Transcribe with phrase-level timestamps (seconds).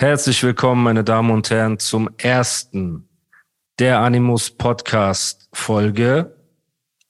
[0.00, 3.06] Herzlich willkommen, meine Damen und Herren, zum ersten
[3.78, 6.34] der Animus Podcast Folge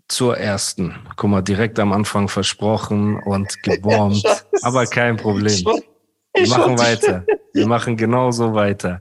[0.09, 0.97] zur ersten.
[1.15, 4.27] Guck mal, direkt am Anfang versprochen und gebombt,
[4.63, 5.65] aber kein Problem.
[6.35, 7.25] Wir machen weiter.
[7.53, 9.01] Wir machen genauso weiter.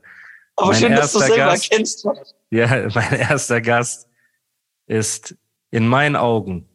[0.55, 2.07] Aber Mein schön, dass du erster selber Gast- kennst.
[2.51, 4.07] Ja, mein erster Gast
[4.85, 5.35] ist
[5.71, 6.68] in meinen Augen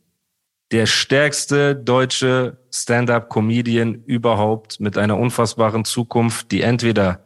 [0.72, 7.24] der stärkste deutsche Stand-up-Comedian überhaupt mit einer unfassbaren Zukunft, die entweder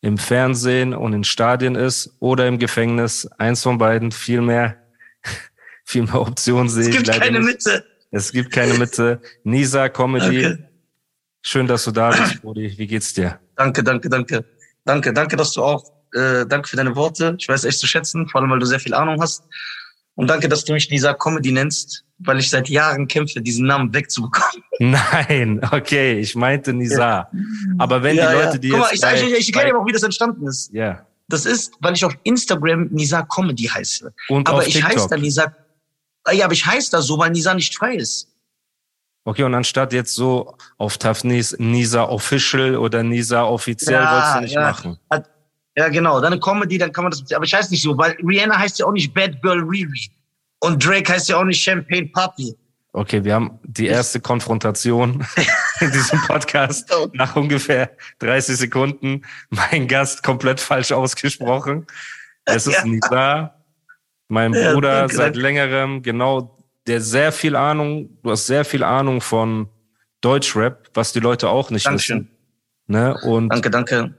[0.00, 3.26] im Fernsehen und in Stadien ist oder im Gefängnis.
[3.38, 4.76] Eins von beiden, viel mehr,
[5.84, 7.66] viel mehr Optionen sehe Es ich gibt leider keine nicht.
[7.66, 7.84] Mitte.
[8.10, 9.20] Es gibt keine Mitte.
[9.44, 10.46] Nisa Comedy.
[10.46, 10.58] Okay.
[11.42, 12.72] Schön, dass du da bist, Brody.
[12.76, 13.38] Wie geht's dir?
[13.56, 14.44] Danke, danke, danke.
[14.84, 17.36] Danke, danke, dass du auch, äh, danke für deine Worte.
[17.38, 19.44] Ich weiß echt zu schätzen, vor allem, weil du sehr viel Ahnung hast.
[20.14, 23.92] Und danke, dass du mich Lisa Comedy nennst, weil ich seit Jahren kämpfe, diesen Namen
[23.94, 24.62] wegzubekommen.
[24.78, 27.28] Nein, okay, ich meinte Nisa.
[27.78, 29.74] Aber wenn die Leute, die Guck mal, jetzt ich, sag- bei- ich, ich, ich erkläre
[29.74, 30.72] dir auch, wie das entstanden ist.
[30.72, 31.06] Ja.
[31.28, 34.12] Das ist, weil ich auf Instagram Nisa Comedy heiße.
[34.28, 35.54] Und aber auf ich heiße da Nisa,
[36.26, 38.28] Ah ja, aber ich heiße da so, weil Nisa nicht frei ist.
[39.26, 44.56] Okay, und anstatt jetzt so auf Tafnis Nisa Official oder Nisa offiziell wolltest du nicht
[44.56, 44.98] machen.
[45.10, 45.30] Hat,
[45.76, 46.20] ja, genau.
[46.20, 47.24] Dann eine Comedy, dann kann man das.
[47.32, 50.10] Aber ich heiße nicht so, weil Rihanna heißt ja auch nicht Bad Girl Riri.
[50.64, 52.56] Und Drake heißt ja auch nicht Champagne Papi.
[52.92, 55.26] Okay, wir haben die erste Konfrontation
[55.80, 59.22] in diesem Podcast nach ungefähr 30 Sekunden.
[59.50, 61.86] Mein Gast komplett falsch ausgesprochen.
[62.44, 62.84] Es ist Ja.
[62.84, 63.54] Nisa,
[64.28, 68.84] mein Ja, Bruder danke, seit längerem, genau, der sehr viel Ahnung, du hast sehr viel
[68.84, 69.68] Ahnung von
[70.20, 72.20] Deutschrap, was die Leute auch nicht Dankeschön.
[72.20, 72.30] wissen.
[72.86, 73.16] Ne?
[73.24, 74.14] Und Danke, danke.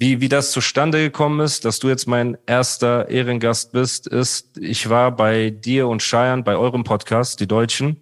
[0.00, 4.88] Wie, wie das zustande gekommen ist, dass du jetzt mein erster Ehrengast bist, ist, ich
[4.88, 8.00] war bei dir und Cheyenne bei eurem Podcast, die Deutschen,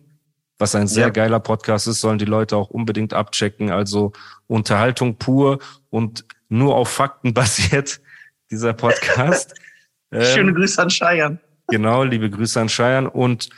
[0.60, 1.10] was ein sehr Ja.
[1.10, 3.72] geiler Podcast ist, sollen die Leute auch unbedingt abchecken.
[3.72, 4.12] Also
[4.46, 5.58] Unterhaltung pur
[5.90, 8.00] und nur auf Fakten basiert,
[8.48, 9.54] dieser Podcast.
[10.12, 11.40] Schöne ähm, Grüße an Cheyenne.
[11.66, 13.10] Genau, liebe Grüße an Cheyenne.
[13.10, 13.48] Und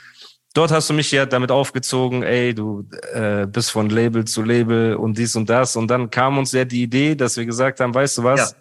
[0.53, 4.95] dort hast du mich ja damit aufgezogen, ey, du äh, bist von Label zu Label
[4.95, 5.75] und dies und das.
[5.75, 8.51] Und dann kam uns ja die Idee, dass wir gesagt haben, weißt du was?
[8.51, 8.57] Ja.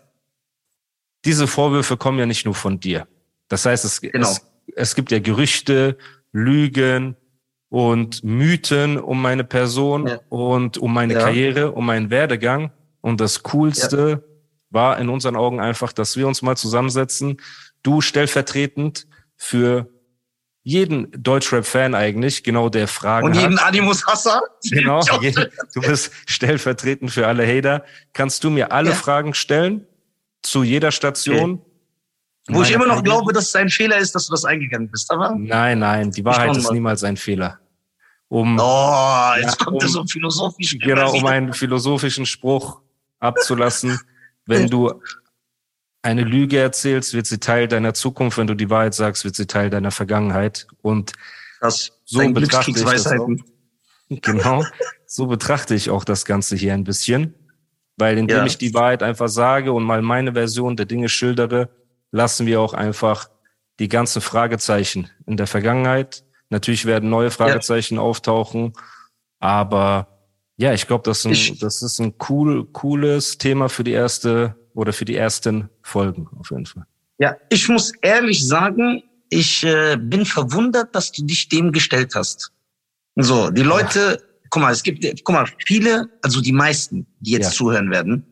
[1.24, 3.06] Diese Vorwürfe kommen ja nicht nur von dir.
[3.48, 4.28] Das heißt, es, Genau.
[4.28, 4.40] es,
[4.76, 5.98] es gibt ja Gerüchte,
[6.32, 7.16] Lügen
[7.68, 10.20] und Mythen um meine Person Ja.
[10.28, 11.20] und um meine Ja.
[11.20, 12.72] Karriere, um meinen Werdegang.
[13.00, 14.24] Und das Coolste
[14.70, 17.38] war in unseren Augen einfach, dass wir uns mal zusammensetzen.
[17.82, 19.88] Du stellvertretend für
[20.62, 23.42] jeden Deutschrap-Fan eigentlich, genau der Fragen Und hat.
[23.42, 24.42] jeden Animus-Hasser.
[24.70, 25.22] Genau, Ich auch.
[25.22, 27.84] jeden, du bist stellvertretend für alle Hater.
[28.12, 28.94] Kannst du mir alle Ja.
[28.96, 29.86] Fragen stellen
[30.42, 31.62] zu jeder Station?
[32.48, 35.10] Wo ich immer noch glaube, dass es ein Fehler ist, dass du das eingegangen bist.
[35.12, 36.72] Aber, Nein, nein, die Wahrheit ist mal.
[36.74, 37.58] niemals ein Fehler.
[38.28, 40.76] Um, oh, jetzt Ja, kommt um- so philosophisch.
[40.78, 42.80] genau, um einen philosophischen Spruch
[43.18, 43.98] abzulassen.
[44.46, 45.00] Wenn du
[46.02, 48.38] eine Lüge erzählst, wird sie Teil deiner Zukunft.
[48.38, 50.66] Wenn du die Wahrheit sagst, wird sie Teil deiner Vergangenheit.
[50.82, 51.12] Und
[51.60, 53.44] Das so betrachte ich das Glückskriegsweisheiten.
[54.08, 54.64] Genau,
[55.06, 57.34] so betrachte ich auch das Ganze hier ein bisschen.
[57.96, 58.46] Weil indem Ja.
[58.46, 61.68] ich die Wahrheit einfach sage und mal meine Version der Dinge schildere,
[62.12, 63.28] lassen wir auch einfach
[63.78, 66.24] die ganzen Fragezeichen in der Vergangenheit.
[66.48, 68.72] Natürlich werden neue Fragezeichen auftauchen,
[69.38, 70.08] aber
[70.56, 73.92] ja, ich glaube, das, ist ein- Ich- das ist ein cool, cooles Thema für die
[73.92, 76.86] erste oder für die ersten Folgen auf jeden Fall.
[77.18, 82.50] Ja, ich muss ehrlich sagen, ich äh, bin verwundert, dass du dich dem gestellt hast.
[83.16, 87.46] So, die Leute, guck mal, es gibt, guck mal, viele, also die meisten, die jetzt
[87.46, 87.52] Ja.
[87.52, 88.24] zuhören werden,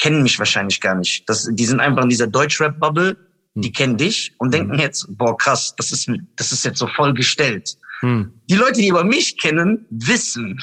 [0.00, 1.28] kennen mich wahrscheinlich gar nicht.
[1.28, 3.16] Das, die sind einfach in dieser Deutschrap-Bubble,
[3.54, 3.72] die Hm.
[3.74, 7.76] kennen dich und denken jetzt, boah, krass, das ist, das ist jetzt so voll gestellt.
[8.00, 8.32] Hm.
[8.48, 10.58] Die Leute, die aber mich kennen, wissen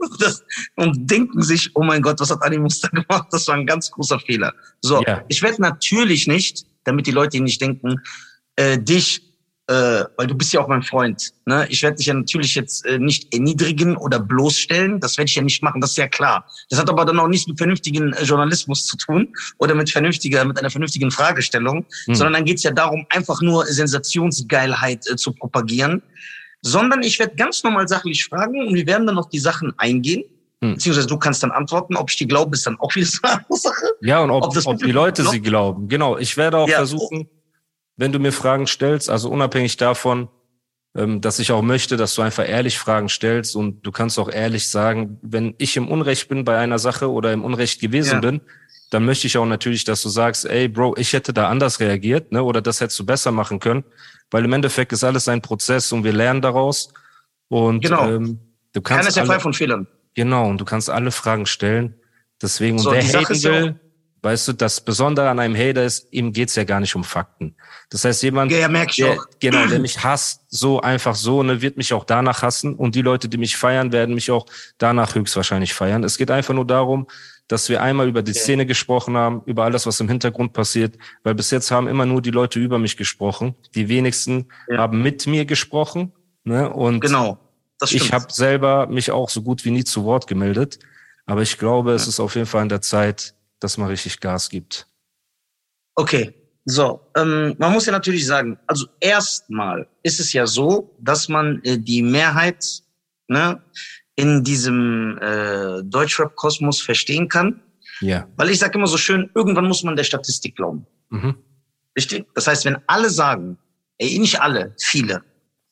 [0.20, 0.42] das,
[0.76, 3.28] und denken sich, oh mein Gott, was hat Animus da gemacht?
[3.30, 4.52] Das war ein ganz großer Fehler.
[4.82, 5.22] So, Ja.
[5.28, 7.96] ich werde natürlich nicht, damit die Leute nicht denken,
[8.56, 9.22] äh, dich,
[9.68, 11.66] äh, weil du bist ja auch mein Freund, ne?
[11.70, 15.00] Ich werde dich ja natürlich jetzt äh, nicht erniedrigen oder bloßstellen.
[15.00, 16.48] Das werde ich ja nicht machen, das ist ja klar.
[16.70, 20.44] Das hat aber dann auch nichts mit vernünftigen äh, Journalismus zu tun oder mit vernünftiger,
[20.44, 22.14] mit einer vernünftigen Fragestellung, Hm.
[22.14, 26.00] sondern dann geht's ja darum, einfach nur Sensationsgeilheit äh, zu propagieren.
[26.66, 30.24] Sondern ich werde ganz normal sachlich fragen und wir werden dann auf die Sachen eingehen.
[30.62, 30.74] Hm.
[30.74, 31.96] Beziehungsweise du kannst dann antworten.
[31.96, 33.86] Ob ich die glaube, ist dann auch wieder so eine Sache.
[34.00, 35.88] Ja, und ob, Ob ob die Leute glaubt- sie glauben.
[35.88, 36.16] Genau.
[36.18, 36.76] Ich werde auch Ja.
[36.78, 37.28] versuchen,
[37.96, 40.28] wenn du mir Fragen stellst, also unabhängig davon,
[40.96, 44.30] ähm, dass ich auch möchte, dass du einfach ehrlich Fragen stellst und du kannst auch
[44.30, 48.20] ehrlich sagen, wenn ich im Unrecht bin bei einer Sache oder im Unrecht gewesen Ja.
[48.20, 48.40] bin,
[48.90, 52.32] dann möchte ich auch natürlich, dass du sagst, ey Bro, ich hätte da anders reagiert,
[52.32, 53.84] ne, oder das hättest du besser machen können,
[54.30, 56.92] weil im Endeffekt ist alles ein Prozess und wir lernen daraus
[57.48, 58.08] und Genau.
[58.08, 58.38] ähm,
[58.72, 59.86] du Keiner kannst ist frei alle, von Fehlern.
[60.14, 61.94] genau und du kannst alle Fragen stellen.
[62.40, 63.80] Deswegen und So, wer die Sache haten ist ja will,
[64.22, 67.54] Weißt du, das Besondere an einem Hater ist, ihm geht's ja gar nicht um Fakten.
[67.90, 71.92] Das heißt, jemand, Ja, der, genau, der mich hasst, so einfach so, ne, wird mich
[71.92, 72.74] auch danach hassen.
[72.74, 74.46] Und die Leute, die mich feiern, werden mich auch
[74.78, 76.02] danach höchstwahrscheinlich feiern.
[76.02, 77.06] Es geht einfach nur darum,
[77.48, 81.34] dass wir einmal über die Szene gesprochen haben, über alles, was im Hintergrund passiert, weil
[81.34, 83.54] bis jetzt haben immer nur die Leute über mich gesprochen.
[83.74, 84.78] Die wenigsten Ja.
[84.78, 86.12] haben mit mir gesprochen.
[86.44, 86.68] Ne?
[86.70, 87.38] Und Genau.
[87.78, 88.04] Das stimmt.
[88.04, 90.78] ich habe selber mich auch so gut wie nie zu Wort gemeldet.
[91.26, 94.48] Aber ich glaube, es ist auf jeden Fall an der Zeit, dass man richtig Gas
[94.48, 94.86] gibt.
[95.94, 96.34] Okay,
[96.64, 101.60] so, ähm, man muss ja natürlich sagen, also erstmal ist es ja so, dass man
[101.64, 102.64] äh, die Mehrheit
[103.28, 103.62] ne,
[104.16, 107.60] in diesem äh, Deutschrap-Kosmos verstehen kann,
[108.00, 108.26] Ja.
[108.36, 110.86] weil ich sage immer so schön, irgendwann muss man der Statistik glauben.
[111.10, 111.36] Mhm.
[111.96, 112.26] Richtig?
[112.34, 113.58] Das heißt, wenn alle sagen,
[113.98, 115.22] ey, nicht alle, viele,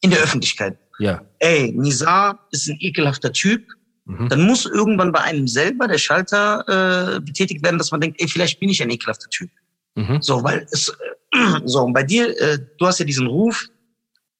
[0.00, 1.22] in der Öffentlichkeit, Ja.
[1.38, 3.66] ey, Nizar ist ein ekelhafter Typ,
[4.06, 4.28] Mhm.
[4.28, 8.28] dann muss irgendwann bei einem selber der Schalter äh, betätigt werden, dass man denkt, ey,
[8.28, 9.50] vielleicht bin ich ein ekelhafter Typ.
[9.94, 10.20] Mhm.
[10.20, 13.66] So, weil es, äh, so, und bei dir, äh, du hast ja diesen Ruf,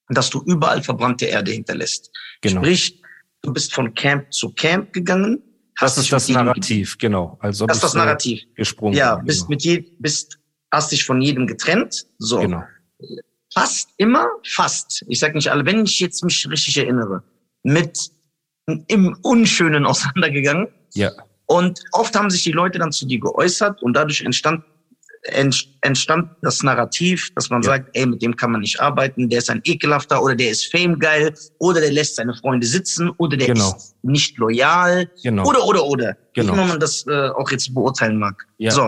[0.09, 2.11] dass du überall verbrannte Erde hinterlässt.
[2.41, 2.61] Genau.
[2.61, 3.01] Sprich,
[3.45, 5.41] du bist von Camp zu Camp gegangen.
[5.79, 7.37] Das hast ist das Narrativ, genau.
[7.41, 8.43] Also Das ist das Narrativ.
[8.55, 8.95] gesprungen.
[8.95, 9.49] Ja, bin, bist genau.
[9.49, 10.39] mit je, bist,
[10.71, 12.05] hast dich von jedem getrennt.
[12.17, 12.63] So, Genau.
[13.53, 15.03] fast immer, fast.
[15.07, 17.23] Ich sag nicht alle, wenn ich jetzt mich richtig erinnere,
[17.63, 18.09] mit
[18.87, 20.67] im Unschönen auseinandergegangen.
[20.93, 21.11] Ja.
[21.47, 24.63] Und oft haben sich die Leute dann zu dir geäußert und dadurch entstand,
[25.33, 27.69] ent- entstand das Narrativ, dass man Ja.
[27.69, 30.71] sagt, ey, mit dem kann man nicht arbeiten, der ist ein ekelhafter oder der ist
[30.71, 33.75] famegeil oder der lässt seine Freunde sitzen oder der Genau.
[33.75, 35.45] ist nicht loyal Genau.
[35.47, 36.17] oder, oder, oder.
[36.33, 36.53] Genau.
[36.53, 38.45] Wie immer man das äh, auch jetzt beurteilen mag.
[38.57, 38.71] Ja.
[38.71, 38.87] So.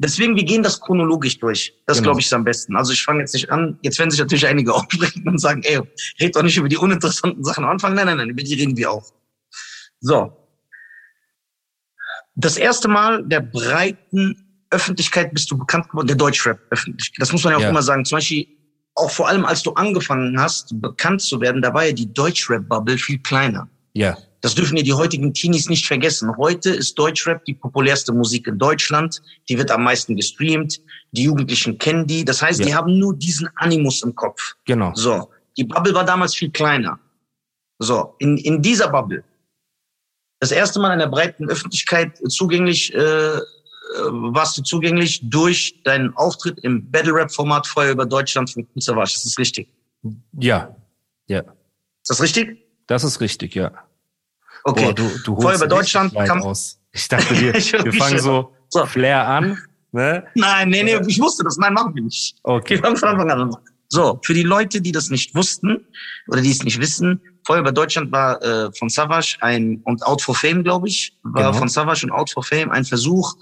[0.00, 1.74] Deswegen, wir gehen das chronologisch durch.
[1.86, 2.10] Das Genau.
[2.10, 2.76] glaube ich ist am besten.
[2.76, 3.78] Also ich fange jetzt nicht an.
[3.82, 5.80] Jetzt werden sich natürlich einige aufregen und sagen, ey,
[6.20, 7.94] red doch nicht über die uninteressanten Sachen am Anfang.
[7.94, 9.12] Nein, nein, nein, über die reden wir auch.
[10.00, 10.32] So.
[12.36, 17.20] Das erste Mal der breiten Öffentlichkeit bist du bekannt geworden, der Deutschrap-Öffentlichkeit.
[17.20, 17.70] Das muss man ja auch Ja.
[17.70, 18.04] immer sagen.
[18.04, 18.46] Zum Beispiel,
[18.94, 22.98] auch vor allem, als du angefangen hast, bekannt zu werden, da war ja die Deutschrap-Bubble
[22.98, 23.68] viel kleiner.
[23.94, 24.16] Ja.
[24.40, 26.36] Das dürfen ja die heutigen Teenies nicht vergessen.
[26.36, 29.20] Heute ist Deutschrap die populärste Musik in Deutschland.
[29.48, 30.80] Die wird am meisten gestreamt.
[31.10, 32.24] Die Jugendlichen kennen die.
[32.24, 32.66] Das heißt, Ja.
[32.66, 34.54] die haben nur diesen Animus im Kopf.
[34.64, 34.92] Genau.
[34.94, 35.30] So.
[35.56, 37.00] Die Bubble war damals viel kleiner.
[37.80, 38.14] So.
[38.18, 39.24] In, in dieser Bubble.
[40.40, 43.38] Das erste Mal in der breiten Öffentlichkeit zugänglich, äh,
[44.10, 48.94] warst du zugänglich durch deinen Auftritt im Battle Rap Format Feuer über Deutschland von Kunzer
[48.96, 49.14] Warsch.
[49.16, 49.68] Ist das richtig?
[50.38, 50.74] Ja.
[51.26, 51.40] Ja.
[51.40, 52.64] Ist das richtig?
[52.86, 53.70] Das ist richtig, ja.
[54.64, 54.86] Okay.
[54.86, 56.78] Boah, du, du holst Feuer über Deutschland kam- aus.
[56.92, 58.86] Ich dachte, wir, wir fangen so So.
[58.86, 59.58] Flair an.
[59.92, 60.24] Ne?
[60.34, 61.56] Nein, nee, nee, ich wusste das.
[61.56, 62.36] Nein, machen wir nicht.
[62.42, 62.74] Okay.
[62.76, 63.40] Wir fangen von Anfang an.
[63.42, 63.56] an.
[63.90, 65.86] So, für die Leute, die das nicht wussten
[66.28, 70.20] oder die es nicht wissen, Feuer über Deutschland war äh, von Savage ein und Out
[70.20, 71.52] for Fame, glaube ich, war Genau.
[71.58, 73.34] von Savage und Out for Fame ein Versuch,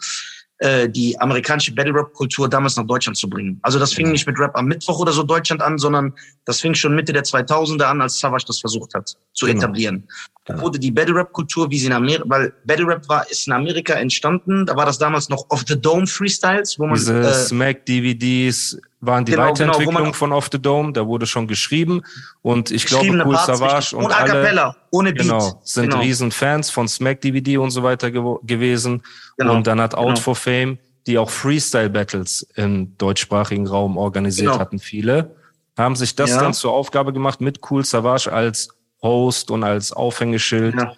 [0.59, 3.59] äh, die amerikanische Battle Rap Kultur damals nach Deutschland zu bringen.
[3.63, 6.15] Also das fing nicht mit Rap am Mittwoch oder so Deutschland an, sondern
[6.47, 9.59] das fing schon Mitte der 2000er an, als Savage das versucht hat zu Genau.
[9.59, 10.09] etablieren.
[10.47, 10.63] Genau.
[10.63, 13.53] wurde die Battle Rap Kultur, wie sie in Amerika, weil Battle Rap war, ist in
[13.53, 14.65] Amerika entstanden.
[14.65, 19.25] Da war das damals noch Off the Dome Freestyles, wo man Diese äh, Smack-DVDs waren
[19.25, 20.93] die Genau, genau, Weiterentwicklung man- von Off the Dome.
[20.93, 22.03] Da wurde schon geschrieben.
[22.43, 25.23] Und ich glaube, Cool Parts, Savage und, und A alle ohne Beat.
[25.23, 26.01] genau, sind genau.
[26.03, 29.03] riesen Fans von Smack DVD und so weiter gewo- gewesen.
[29.39, 29.55] Genau.
[29.55, 30.21] Und dann hat Out Genau.
[30.21, 34.59] for Fame, die auch Freestyle-Battles im deutschsprachigen Raum organisiert Genau.
[34.61, 35.37] hatten, viele,
[35.79, 36.41] haben sich das Ja.
[36.41, 38.69] dann zur Aufgabe gemacht, mit Cool Savage als
[39.03, 40.93] Host und als Auffängeschild Ja.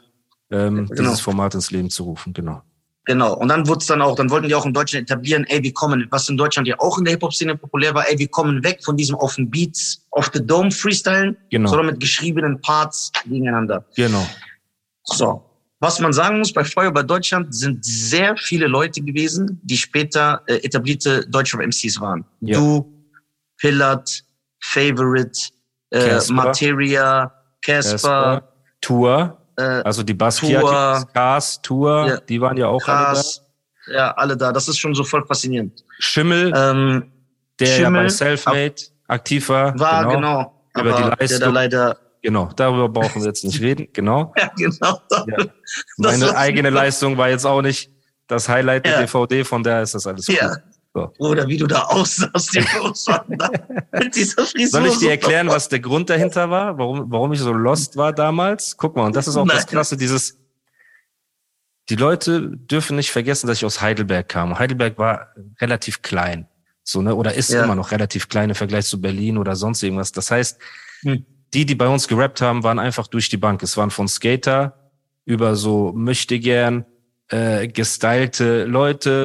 [0.50, 0.94] ähm, Genau.
[1.02, 2.32] dieses Format ins Leben zu rufen.
[2.32, 2.62] Genau.
[3.08, 3.32] Genau.
[3.38, 5.72] Und dann wurde es dann auch, dann wollten die auch in Deutschland etablieren, ey, wir
[5.72, 8.84] kommen, was in Deutschland ja auch in der Hip-Hop-Szene populär war, ey, wir kommen weg
[8.84, 11.70] von diesem auf den Beats, auf the Dome Freestylen, Genau.
[11.70, 13.82] sondern mit geschriebenen Parts gegeneinander.
[13.96, 14.28] Genau.
[15.04, 15.42] So.
[15.80, 20.42] Was man sagen muss, bei Feuer bei Deutschland sind sehr viele Leute gewesen, die später
[20.46, 22.26] äh, etablierte deutsche MCs waren.
[22.40, 22.58] Ja.
[22.58, 22.92] Du,
[23.56, 24.22] Pillard,
[24.60, 25.38] Favorite,
[25.90, 26.34] äh, Casper.
[26.34, 28.48] Materia, Casper, Casper,
[28.82, 31.12] Tour, äh, also die Basquiat.
[31.12, 32.16] Cars, Tour, Ja.
[32.20, 33.92] die waren ja auch alle da.
[33.92, 34.52] Ja, alle da.
[34.52, 35.84] Das ist schon so voll faszinierend.
[35.98, 37.10] Schimmel, Ähm,
[37.58, 38.74] der ja Schimmel, bei Selfmade
[39.08, 39.78] aktiv war.
[39.78, 40.14] war genau.
[40.16, 40.54] genau.
[40.76, 41.40] Über die aber der Leistung.
[41.40, 43.88] da leider, Genau, darüber brauchen wir jetzt nicht reden.
[43.92, 44.32] Genau.
[44.36, 45.00] ja, genau.
[45.10, 45.44] Ja.
[45.96, 47.90] Meine eigene Leistung war jetzt auch nicht
[48.26, 49.00] das Highlight der Ja.
[49.00, 50.36] DVD, von daher ist das alles gut.
[50.36, 50.56] Ja.
[50.94, 51.12] So.
[51.18, 53.52] Oder wie du da aussahst, die da,
[53.92, 54.80] mit dieser Frisur.
[54.80, 56.78] Soll ich dir erklären, was der Grund dahinter war?
[56.78, 58.76] Warum, warum ich so lost war damals?
[58.76, 59.66] Guck mal, und das ist auch das Nein.
[59.66, 60.38] Klasse, dieses,
[61.90, 64.58] die Leute dürfen nicht vergessen, dass ich aus Heidelberg kam.
[64.58, 65.28] Heidelberg war
[65.60, 66.48] relativ klein.
[66.84, 67.64] So, ne, oder ist Ja.
[67.64, 70.12] immer noch relativ klein im Vergleich zu Berlin oder sonst irgendwas.
[70.12, 70.58] Das heißt,
[71.02, 71.24] Hm.
[71.54, 73.62] die, die bei uns gerappt haben, waren einfach durch die Bank.
[73.62, 74.90] Es waren von Skater
[75.26, 76.86] über so möchte gern,
[77.28, 79.24] äh, gestylte Leute,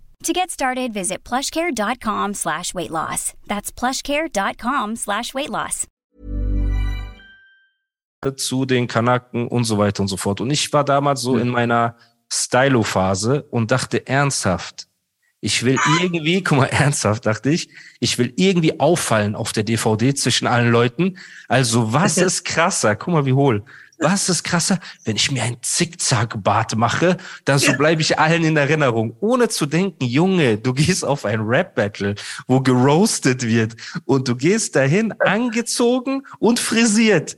[0.23, 3.33] To get started, visit plushcare.com slash weight loss.
[3.47, 5.87] That's plushcare.com slash weight loss.
[8.35, 10.41] Zu den Kanaken und so weiter und so fort.
[10.41, 11.95] Und ich war damals so in meiner
[12.31, 14.87] Stylo-Phase und dachte ernsthaft,
[15.39, 20.13] ich will irgendwie, guck mal, ernsthaft dachte ich, ich will irgendwie auffallen auf der DVD
[20.13, 21.17] zwischen allen Leuten.
[21.47, 22.95] Also was ist krasser?
[22.95, 23.65] Guck mal, wie hohl.
[24.01, 24.79] Was ist krasser?
[25.05, 29.15] Wenn ich mir ein Zickzack-Bart mache, dann so bleibe ich allen in Erinnerung.
[29.19, 32.15] Ohne zu denken, Junge, du gehst auf ein Rap-Battle,
[32.47, 37.37] wo geroastet wird und du gehst dahin angezogen und frisiert.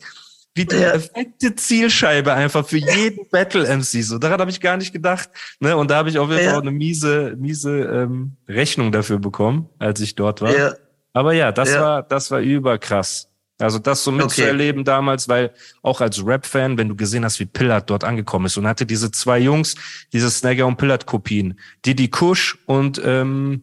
[0.55, 4.03] Wie die perfekte Zielscheibe einfach für jeden Battle-MC.
[4.03, 5.29] So, daran habe ich gar nicht gedacht.
[5.59, 5.75] Ne?
[5.75, 9.67] Und da habe ich auf jeden Fall auch eine miese, miese ähm, Rechnung dafür bekommen,
[9.79, 10.55] als ich dort war.
[10.55, 10.73] Ja.
[11.11, 11.81] Aber ja, das Ja.
[11.81, 13.29] war, das war überkrass.
[13.59, 15.51] Also das so mitzuerleben damals, weil
[15.83, 19.11] auch als Rap-Fan, wenn du gesehen hast, wie Pillard dort angekommen ist und hatte diese
[19.11, 19.75] zwei Jungs,
[20.11, 23.61] diese Snagger und Pillard-Kopien, Didi Kush und ähm,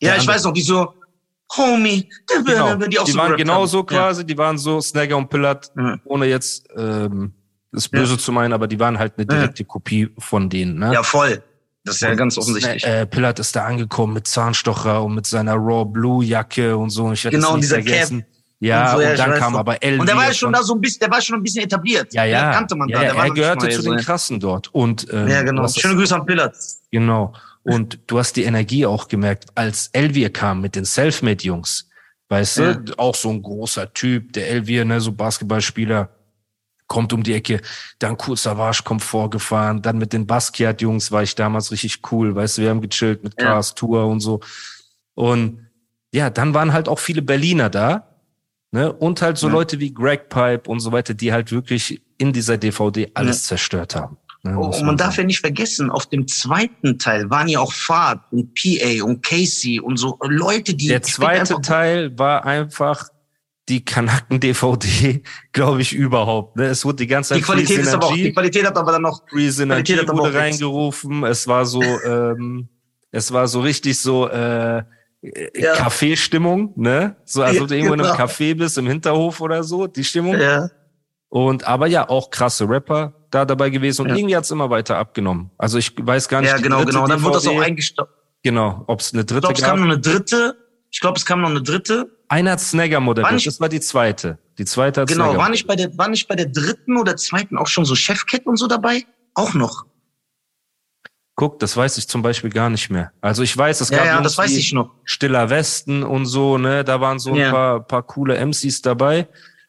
[0.00, 0.92] Ja, ich andere- weiß noch, die so,
[1.56, 2.10] Homie,
[2.44, 3.86] genau, die, die auch die so waren genauso haben.
[3.86, 5.96] quasi, die waren so Snagger und Pillard, Ja.
[6.04, 7.32] ohne jetzt ähm,
[7.70, 10.78] das Böse zu meinen, aber die waren halt eine direkte Kopie von denen.
[10.80, 10.86] Ne?
[10.86, 10.92] Ja.
[10.94, 11.42] ja, voll.
[11.84, 12.84] Das ist ja ganz offensichtlich.
[12.84, 17.12] Äh, Pillard ist da angekommen mit Zahnstocher und mit seiner Raw Blue Jacke und so.
[17.12, 18.26] Ich werde Genau, dieser vergessen.
[18.58, 19.58] Ja, Und so, und, ja, ich dann kam noch.
[19.60, 20.00] aber Elvis.
[20.00, 22.12] und der war ja schon da so ein bisschen, der war schon ein bisschen etabliert.
[22.14, 22.50] Ja, ja.
[22.50, 23.04] Den kannte man ja, da.
[23.14, 23.98] ja, er gehörte zu den ja.
[24.04, 24.72] Krassen dort.
[24.74, 25.68] Und, ähm, Ja, genau.
[25.68, 26.56] Schöne Grüße an Pillard.
[26.90, 27.34] Genau.
[27.64, 31.88] Und du hast die Energie auch gemerkt, als Elvier kam mit den Selfmade-Jungs.
[32.28, 32.74] Weißt Ja.
[32.74, 36.08] du, auch so ein großer Typ, der Elvier, ne, so Basketballspieler,
[36.88, 37.60] kommt um die Ecke,
[37.98, 42.58] dann Cool Savage kommt vorgefahren, dann mit den Basquiat-Jungs war ich damals richtig cool, weißt
[42.58, 43.48] du, wir haben gechillt mit Ja.
[43.48, 44.40] Cars Tour und so.
[45.14, 45.66] Und
[46.12, 48.15] ja, dann waren halt auch viele Berliner da,
[48.76, 49.54] ne, und halt so Ja.
[49.54, 53.96] Leute wie Greg Pipe und so weiter, die halt wirklich in dieser DVD alles zerstört
[53.96, 54.18] haben.
[54.42, 57.72] Ne, Oh, und man darf ja nicht vergessen, auf dem zweiten Teil waren ja auch
[57.72, 63.08] Fahrt und PA und Casey und so Leute, die Der zweite Teil war einfach
[63.68, 66.56] die Kanaken-DVD, glaube ich, überhaupt.
[66.56, 66.66] Ne?
[66.66, 69.02] Es wurde die ganze Zeit die Qualität ist aber auch, die Qualität hat aber dann
[69.02, 71.24] noch, Qualität hat aber wurde auch reingerufen.
[71.24, 72.68] Es war so, ähm,
[73.10, 74.84] es war so richtig so äh,
[75.54, 75.74] Ja.
[75.74, 77.16] Kaffeestimmung, ne?
[77.24, 78.24] So, als ob du irgendwo in einem genau.
[78.24, 80.38] Café bist, im Hinterhof oder so, die Stimmung.
[80.38, 80.68] ja,
[81.28, 84.16] Und aber ja, auch krasse Rapper da dabei gewesen und Ja.
[84.16, 85.50] irgendwie hat's immer weiter abgenommen.
[85.58, 87.02] Also ich weiß gar nicht, ja, genau, genau.
[87.02, 88.12] Und dann wurde das auch eingestoppt.
[88.42, 89.70] Genau, ob es eine Ich dritte glaube, es gab.
[89.70, 90.56] kam noch eine dritte.
[90.90, 92.08] Ich glaube, es kam noch eine dritte.
[92.28, 94.38] Einer hat Snagger War moderiert, nicht- das war die zweite.
[94.58, 97.16] Die zweite hat Genau, Snagger war nicht bei der, war nicht bei der dritten oder
[97.16, 99.04] zweiten auch schon so Chefcat und so dabei?
[99.34, 99.84] Auch noch.
[101.36, 103.12] Guck, das weiß ich zum Beispiel gar nicht mehr.
[103.20, 104.90] Also ich weiß, es Ja, gab ja, das weiß ich noch.
[105.04, 106.82] Stiller Westen und so, ne?
[106.82, 107.50] Da waren so ein Ja.
[107.50, 109.28] paar, paar coole MCs dabei.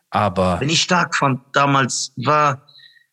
[0.10, 2.62] Aber Wenn ich stark fand damals war,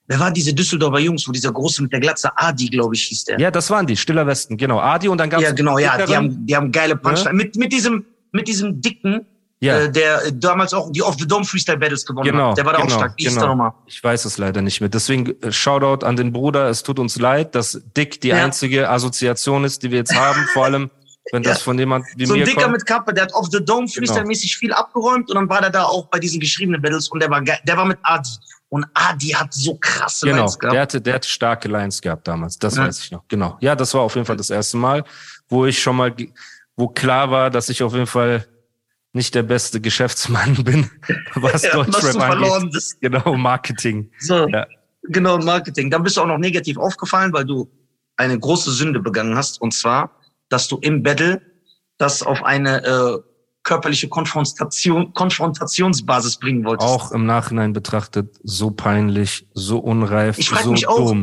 [0.06, 3.24] wer war diese Düsseldorfer Jungs, wo dieser große mit der Glatze Adi, glaube ich, hieß
[3.24, 3.40] der.
[3.40, 4.78] ja, das waren die, Stiller Westen, genau.
[4.78, 7.34] Adi und dann gab's ja genau, ja, die haben, die haben geile Punchline.
[7.34, 9.26] Mit, mit diesem, mit diesem dicken,
[9.64, 12.58] ja, äh, der damals auch die Off the Dome Freestyle Battles gewonnen Genau, hat.
[12.58, 13.14] Der war da genau, auch stark.
[13.16, 13.40] Wie genau.
[13.40, 13.72] der nochmal?
[13.86, 14.88] ich weiß es leider nicht mehr.
[14.90, 16.68] Deswegen äh, Shoutout an den Bruder.
[16.68, 18.36] Es tut uns leid, dass Dick die Ja.
[18.44, 20.44] einzige Assoziation ist, die wir jetzt haben.
[20.52, 20.90] Vor allem,
[21.32, 21.64] wenn das Ja.
[21.64, 22.72] von jemand wie So ein mir Dicker kommt.
[22.72, 25.84] mit Kappe, der hat Off the Dome Freestyle-mäßig viel abgeräumt und dann war der da
[25.84, 27.58] auch bei diesen geschriebenen Battles und der war geil.
[27.66, 28.30] Der war mit Adi.
[28.70, 30.74] Und Adi hat so krasse Genau, Lines gehabt.
[30.74, 32.58] der hatte, der hatte starke Lines gehabt damals.
[32.58, 32.86] Das Ja.
[32.86, 33.22] weiß ich noch.
[33.28, 33.56] Genau.
[33.60, 35.04] Ja, das war auf jeden Fall das erste Mal,
[35.48, 36.12] wo ich schon mal,
[36.76, 38.44] wo klar war, dass ich auf jeden Fall
[39.14, 40.90] nicht der beste Geschäftsmann bin,
[41.34, 42.82] was Ja, Deutschrap angeht.
[43.00, 44.10] Genau, Marketing.
[44.18, 44.66] So, Ja.
[45.04, 45.90] genau, Marketing.
[45.90, 47.70] Dann bist du auch noch negativ aufgefallen, weil du
[48.16, 49.60] eine große Sünde begangen hast.
[49.60, 50.10] Und zwar,
[50.48, 51.40] dass du im Battle
[51.98, 53.18] das auf eine äh,
[53.62, 56.88] körperliche Konfrontation, Konfrontationsbasis bringen wolltest.
[56.88, 61.14] Auch im Nachhinein betrachtet so peinlich, so unreif, so mich auch.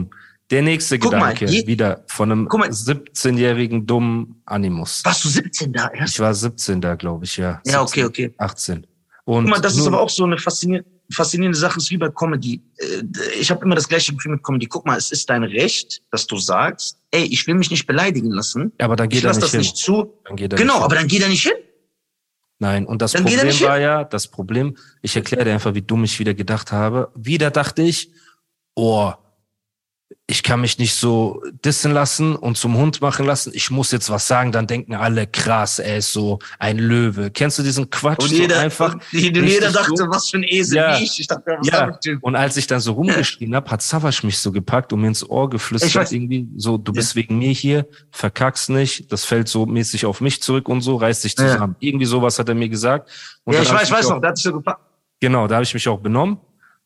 [0.52, 2.70] Der nächste Guck mal, Gedanke je- wieder von einem Guck mal.
[2.70, 5.02] 17-jährigen dummen Animus.
[5.06, 6.14] Warst du 17 da erst?
[6.16, 7.62] Ich war 17 da, glaube ich, ja.
[7.66, 8.36] Ja, 17, okay, okay.
[8.38, 8.86] 18.
[9.24, 11.98] Und Guck mal, das ist nun- aber auch so eine faszinierende, faszinierende Sache, ist wie
[11.98, 12.62] bei Comedy.
[12.78, 13.04] Äh,
[13.40, 14.66] Ich habe immer das gleiche Gefühl mit Comedy.
[14.66, 18.32] Guck mal, es ist dein Recht, dass du sagst, ey, ich will mich nicht beleidigen
[18.32, 18.72] lassen.
[18.80, 19.60] aber dann Ich geht er lasse nicht das hin.
[19.62, 20.14] nicht zu.
[20.26, 20.84] Dann geht er Genau, nicht hin.
[20.86, 21.54] aber dann geht er nicht hin.
[22.60, 23.68] Nein, und das Dann er Problem hin.
[23.68, 27.12] war ja, das Problem, ich erkläre dir einfach, wie dumm ich wieder gedacht habe.
[27.16, 28.12] Wieder dachte ich,
[28.76, 29.14] oh,
[30.28, 33.52] ich kann mich nicht so dissen lassen und zum Hund machen lassen.
[33.54, 37.32] Ich muss jetzt was sagen, dann denken alle, krass, er ist so ein Löwe.
[37.32, 38.24] Kennst du diesen Quatsch?
[38.24, 40.08] Und jeder, so einfach und jeder dachte, so?
[40.10, 40.98] was für ein Esel ja.
[40.98, 41.20] wie ich.
[41.20, 41.98] Ich dachte, was ja.
[42.22, 45.28] Und als ich dann so rumgeschrien habe, hat Savasch mich so gepackt und mir ins
[45.30, 47.16] Ohr geflüstert, irgendwie so, du bist ja.
[47.18, 51.22] wegen mir hier, verkackst nicht, das fällt so mäßig auf mich zurück und so, reiß
[51.22, 51.76] dich zusammen.
[51.80, 51.88] Ja.
[51.88, 53.10] Irgendwie sowas hat er mir gesagt.
[53.44, 54.82] Und ja, ich weiß, ich weiß noch, da hat sich so gepackt.
[55.20, 56.38] Genau, da habe ich mich auch benommen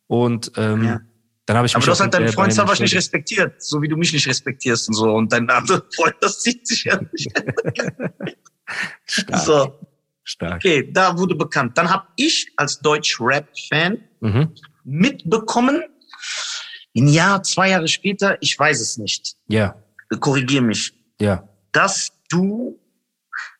[0.07, 0.99] und ähm.
[1.45, 3.87] Dann habe ich Aber mich du hast halt deinen Freund Savasch nicht respektiert, so wie
[3.87, 5.11] du mich nicht respektierst und so.
[5.13, 7.29] Und dein anderer Freund, das zieht sich ja nicht.
[9.05, 9.39] Stark.
[9.45, 9.79] So.
[10.23, 10.55] Stark.
[10.55, 11.77] Okay, da wurde bekannt.
[11.77, 14.55] Dann habe ich als Deutsch-Rap-Fan Mhm.
[14.83, 15.83] mitbekommen,
[16.97, 19.75] ein Jahr, zwei Jahre später, ich weiß es nicht, Ja,
[20.19, 22.79] korrigier mich, ja, dass du,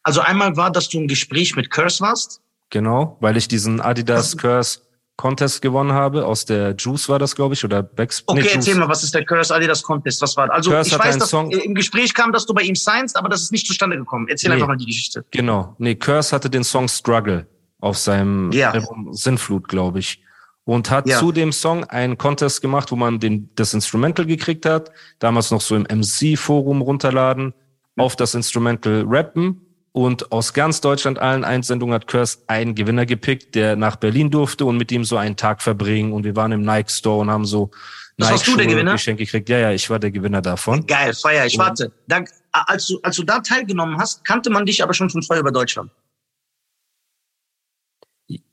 [0.02, 2.42] also einmal war, dass du im Gespräch mit Curse warst.
[2.72, 4.80] genau, weil ich diesen Adidas Curse
[5.18, 6.26] Contest gewonnen habe.
[6.26, 8.24] Aus der Juice war das, glaube ich, oder Becks.
[8.26, 10.22] Okay, nee, erzähl mal, was ist der Curse Adidas Contest?
[10.22, 10.52] Was war?
[10.52, 13.30] Also Curse ich weiß, dass Song- im Gespräch kam, dass du bei ihm signst, aber
[13.30, 14.28] das ist nicht zustande gekommen.
[14.30, 14.56] Erzähl Nee.
[14.56, 15.24] einfach mal die Geschichte.
[15.32, 15.76] Genau.
[15.78, 17.48] Nee, Curse hatte den Song Struggle
[17.80, 18.72] auf seinem Ja.
[18.72, 20.22] Album Sinnflut, glaube ich.
[20.66, 21.20] Und hat Ja.
[21.20, 24.92] zu dem Song einen Contest gemacht, wo man den, das Instrumental gekriegt hat.
[25.20, 27.54] Damals noch so im MC-Forum runterladen,
[27.98, 29.62] auf das Instrumental rappen.
[29.96, 34.66] Und aus ganz Deutschland allen Einsendungen hat Curse einen Gewinner gepickt, der nach Berlin durfte
[34.66, 36.12] und mit ihm so einen Tag verbringen.
[36.12, 37.72] Und wir waren im Nike Store und haben so
[38.18, 38.92] Das warst du der Gewinner?
[38.92, 39.48] Geschenk gekriegt.
[39.48, 40.86] Ja, ja, ich war der Gewinner davon.
[40.86, 41.58] Geil, feier ich.
[41.58, 45.24] Warte, da, als, du, als du da teilgenommen hast, kannte man dich aber schon von
[45.24, 45.90] vorher über Deutschland.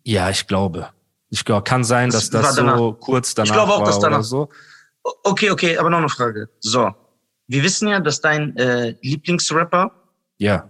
[0.05, 0.91] Ja, ich glaube.
[1.31, 2.79] Ich glaube, kann sein, Das dass das danach.
[2.79, 4.19] so kurz danach glaube auch, war dass danach.
[4.19, 4.49] oder so.
[5.25, 6.51] Okay, okay, aber noch eine Frage.
[6.61, 6.95] So,
[7.49, 9.91] wir wissen ja, dass dein äh, Lieblingsrapper
[10.39, 10.69] Ja,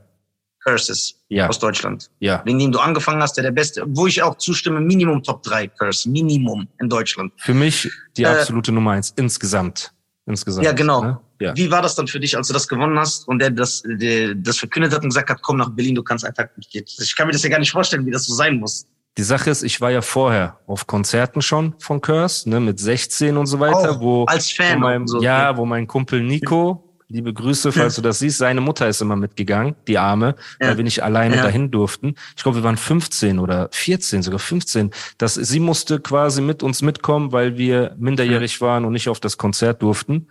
[0.64, 2.10] Curse ist ja, aus Deutschland.
[2.20, 2.42] ja.
[2.44, 5.68] Wegen dem du angefangen hast, der der Beste, wo ich auch zustimme, Minimum Top 3
[5.68, 7.32] Curse, Minimum in Deutschland.
[7.36, 9.92] Für mich die Äh, absolute Nummer eins insgesamt.
[10.26, 10.64] Insgesamt.
[10.64, 11.02] Ja, genau.
[11.02, 11.18] Ne?
[11.40, 11.56] Ja.
[11.56, 14.34] Wie war das dann für dich, als du das gewonnen hast und der das, der
[14.36, 16.84] das verkündet hat und gesagt hat, komm nach Berlin, du kannst einfach nicht gehen.
[16.86, 18.86] Ich kann mir das ja gar nicht vorstellen, wie das so sein muss.
[19.18, 23.36] Die Sache ist, ich war ja vorher auf Konzerten schon von Curse, ne, mit 16
[23.36, 24.76] und so weiter, Auch wo, als Fan.
[24.76, 25.20] wo mein, so.
[25.20, 29.16] ja, wo mein Kumpel Nico, liebe Grüße, falls du das siehst, seine Mutter ist immer
[29.16, 30.68] mitgegangen, die Arme, Ja.
[30.68, 31.42] weil wir nicht alleine Ja.
[31.42, 32.14] dahin durften.
[32.36, 34.90] Ich glaube, wir waren 15 oder 14, sogar 15.
[35.18, 39.36] Das, sie musste quasi mit uns mitkommen, weil wir minderjährig waren und nicht auf das
[39.36, 40.28] Konzert durften.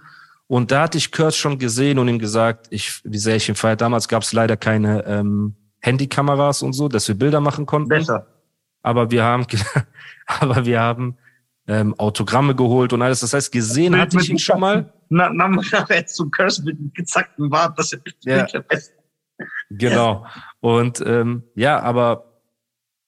[0.47, 3.55] Und da hatte ich Kurt schon gesehen und ihm gesagt, ich, wie sehr ich ihn
[3.55, 3.77] feiere.
[3.77, 8.27] Damals gab es leider keine ähm, Handykameras und so, dass wir Bilder machen konnten Besser.
[8.81, 9.45] aber wir haben,
[10.25, 11.15] aber wir haben
[11.67, 13.21] ähm, Autogramme geholt und alles.
[13.21, 14.91] Das heißt, gesehen hatte ich ihn schon mal.
[15.13, 18.45] Na, na, nachher zum Curse mit dem gezackten Bart, das ist Ja.
[18.45, 18.93] der Beste.
[19.69, 20.25] Genau.
[20.59, 22.41] Und ähm, ja, aber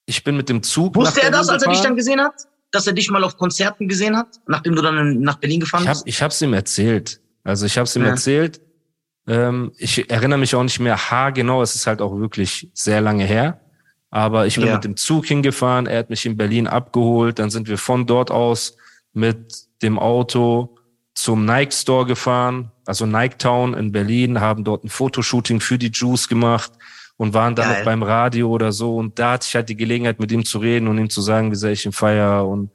[0.05, 0.95] ich bin mit dem Zug.
[0.95, 2.33] Wusste er das, Berlin als er dich dann gesehen hat?
[2.71, 5.87] Dass er dich mal auf Konzerten gesehen hat, nachdem du dann nach Berlin gefahren Ich
[5.89, 6.07] habe bist?
[6.07, 7.21] ich hab's ihm erzählt.
[7.43, 8.09] Also ich habe es ihm Ja.
[8.09, 8.61] erzählt.
[9.27, 11.61] Ähm, ich erinnere mich auch nicht mehr haargenau.
[11.61, 13.61] Es ist halt auch wirklich sehr lange her.
[14.09, 14.73] Aber ich bin Ja.
[14.75, 15.85] mit dem Zug hingefahren.
[15.87, 17.39] Er hat mich in Berlin abgeholt.
[17.39, 18.75] Dann sind wir von dort aus
[19.13, 20.75] mit dem Auto
[21.13, 25.91] zum Nike Store gefahren, also Nike Town in Berlin, haben dort ein Fotoshooting für die
[25.91, 26.71] Juice gemacht
[27.17, 27.77] und waren dann Geil.
[27.77, 28.97] noch beim Radio oder so.
[28.97, 31.51] Und da hatte ich halt die Gelegenheit, mit ihm zu reden und ihm zu sagen,
[31.51, 32.71] wie sehr ich ihn feier und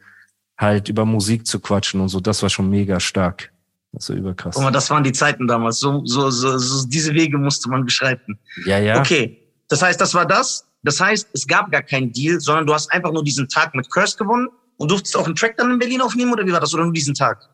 [0.57, 2.21] halt über Musik zu quatschen und so.
[2.21, 3.53] Das war schon mega stark.
[3.93, 4.55] Das war überkrass.
[4.55, 5.79] Guck mal, das waren die Zeiten damals.
[5.79, 8.39] So, so, so, so diese Wege musste man beschreiten.
[8.67, 9.01] Ja, ja.
[9.01, 10.65] Okay, das heißt, das war das.
[10.83, 13.91] Das heißt, es gab gar keinen Deal, sondern du hast einfach nur diesen Tag mit
[13.91, 16.73] Curse gewonnen und durftest auch einen Track dann in Berlin aufnehmen oder wie war das?
[16.75, 17.49] Oder nur diesen Tag?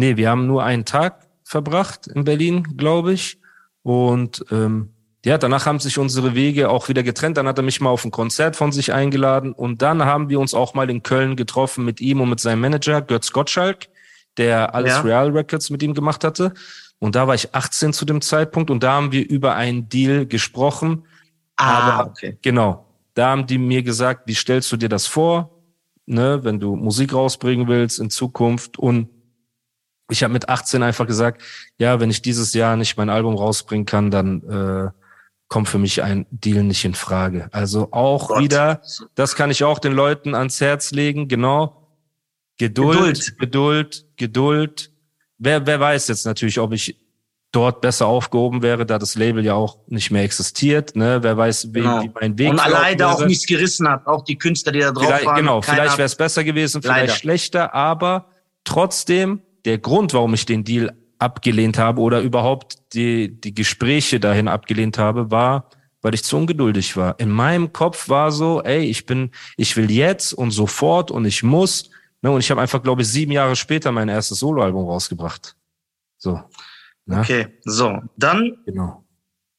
[0.00, 3.38] Nee, wir haben nur einen Tag verbracht in Berlin, glaube ich.
[3.82, 4.94] Und ähm,
[5.26, 7.36] ja, danach haben sich unsere Wege auch wieder getrennt.
[7.36, 9.52] Dann hat er mich mal auf ein Konzert von sich eingeladen.
[9.52, 12.62] Und dann haben wir uns auch mal in Köln getroffen mit ihm und mit seinem
[12.62, 13.88] Manager, Götz Gottschalk,
[14.38, 15.00] der alles Ja.
[15.02, 16.54] Real Records mit ihm gemacht hatte.
[16.98, 20.24] Und da war ich 18 zu dem Zeitpunkt und da haben wir über einen Deal
[20.24, 21.04] gesprochen.
[21.56, 22.38] Ah, Aber- okay.
[22.40, 22.86] Genau.
[23.12, 25.50] Da haben die mir gesagt, wie stellst du dir das vor,
[26.06, 28.78] ne, wenn du Musik rausbringen willst in Zukunft?
[28.78, 29.08] Und
[30.10, 31.42] ich habe mit 18 einfach gesagt,
[31.78, 34.90] ja, wenn ich dieses Jahr nicht mein Album rausbringen kann, dann äh,
[35.48, 37.48] kommt für mich ein Deal nicht in Frage.
[37.52, 38.40] Also auch Gott.
[38.40, 38.82] wieder,
[39.14, 41.88] das kann ich auch den Leuten ans Herz legen, genau.
[42.58, 44.92] Geduld, Geduld, Geduld.
[45.38, 46.96] Wer, wer weiß jetzt natürlich, ob ich
[47.52, 50.94] dort besser aufgehoben wäre, da das Label ja auch nicht mehr existiert.
[50.94, 51.18] Ne?
[51.22, 52.02] Wer weiß, wie, Genau.
[52.02, 54.06] wie mein Weg Und alleine auch nichts gerissen hat.
[54.06, 55.36] Auch die Künstler, die da drauf Vielleicht, waren.
[55.36, 57.12] genau, vielleicht wäre es besser gewesen, vielleicht Leider.
[57.14, 58.26] schlechter, aber
[58.62, 64.48] trotzdem der Grund, warum ich den Deal abgelehnt habe oder überhaupt die, die Gespräche dahin
[64.48, 65.68] abgelehnt habe, war,
[66.02, 67.18] weil ich zu ungeduldig war.
[67.20, 71.42] In meinem Kopf war so, ey, ich bin, ich will jetzt und sofort und ich
[71.42, 71.90] muss.
[72.22, 75.56] Ne, und ich habe einfach, glaube ich, sieben Jahre später mein erstes Soloalbum rausgebracht.
[76.18, 76.40] So.
[77.06, 77.20] Ne?
[77.20, 77.98] Okay, so.
[78.16, 78.58] Dann.
[78.66, 79.04] Genau.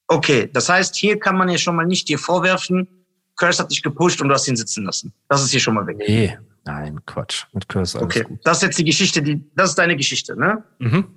[0.08, 2.88] Okay, das heißt, hier kann man ja schon mal nicht dir vorwerfen,
[3.36, 5.14] Curse hat dich gepusht und du hast ihn sitzen lassen.
[5.28, 5.98] Das ist hier schon mal weg.
[5.98, 7.46] Nee, nein, Quatsch.
[7.54, 8.40] Mit Curse alles Okay, gut.
[8.44, 10.64] das ist jetzt die Geschichte, die, das ist deine Geschichte, ne?
[10.80, 11.08] Mhm.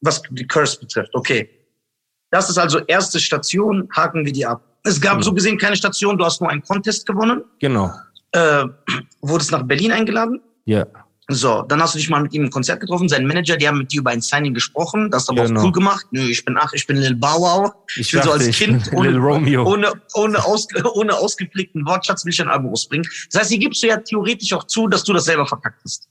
[0.00, 1.50] Was die Curse betrifft, okay.
[2.30, 4.62] Das ist also erste Station, haken wir die ab.
[4.84, 5.22] Es gab genau.
[5.24, 7.44] so gesehen keine Station, du hast nur einen Contest gewonnen.
[7.58, 7.92] Genau.
[8.32, 8.64] Äh,
[9.22, 10.40] wurdest nach Berlin eingeladen.
[10.66, 10.86] Ja.
[11.30, 13.76] So, dann hast du dich mal mit ihm im Konzert getroffen, sein Manager, die haben
[13.76, 15.60] mit dir über ein Signing gesprochen, das aber genau.
[15.60, 16.06] auch cool gemacht.
[16.10, 17.70] Nö, ich bin ach, ich bin Lil Wow.
[17.90, 22.40] Ich, ich bin so als Kind ohne, ohne, ohne, aus, ohne ausgeprägten Wortschatz will ich
[22.40, 23.06] ein Album rausbringen.
[23.30, 26.08] Das heißt, hier gibst du ja theoretisch auch zu, dass du das selber verkackt hast.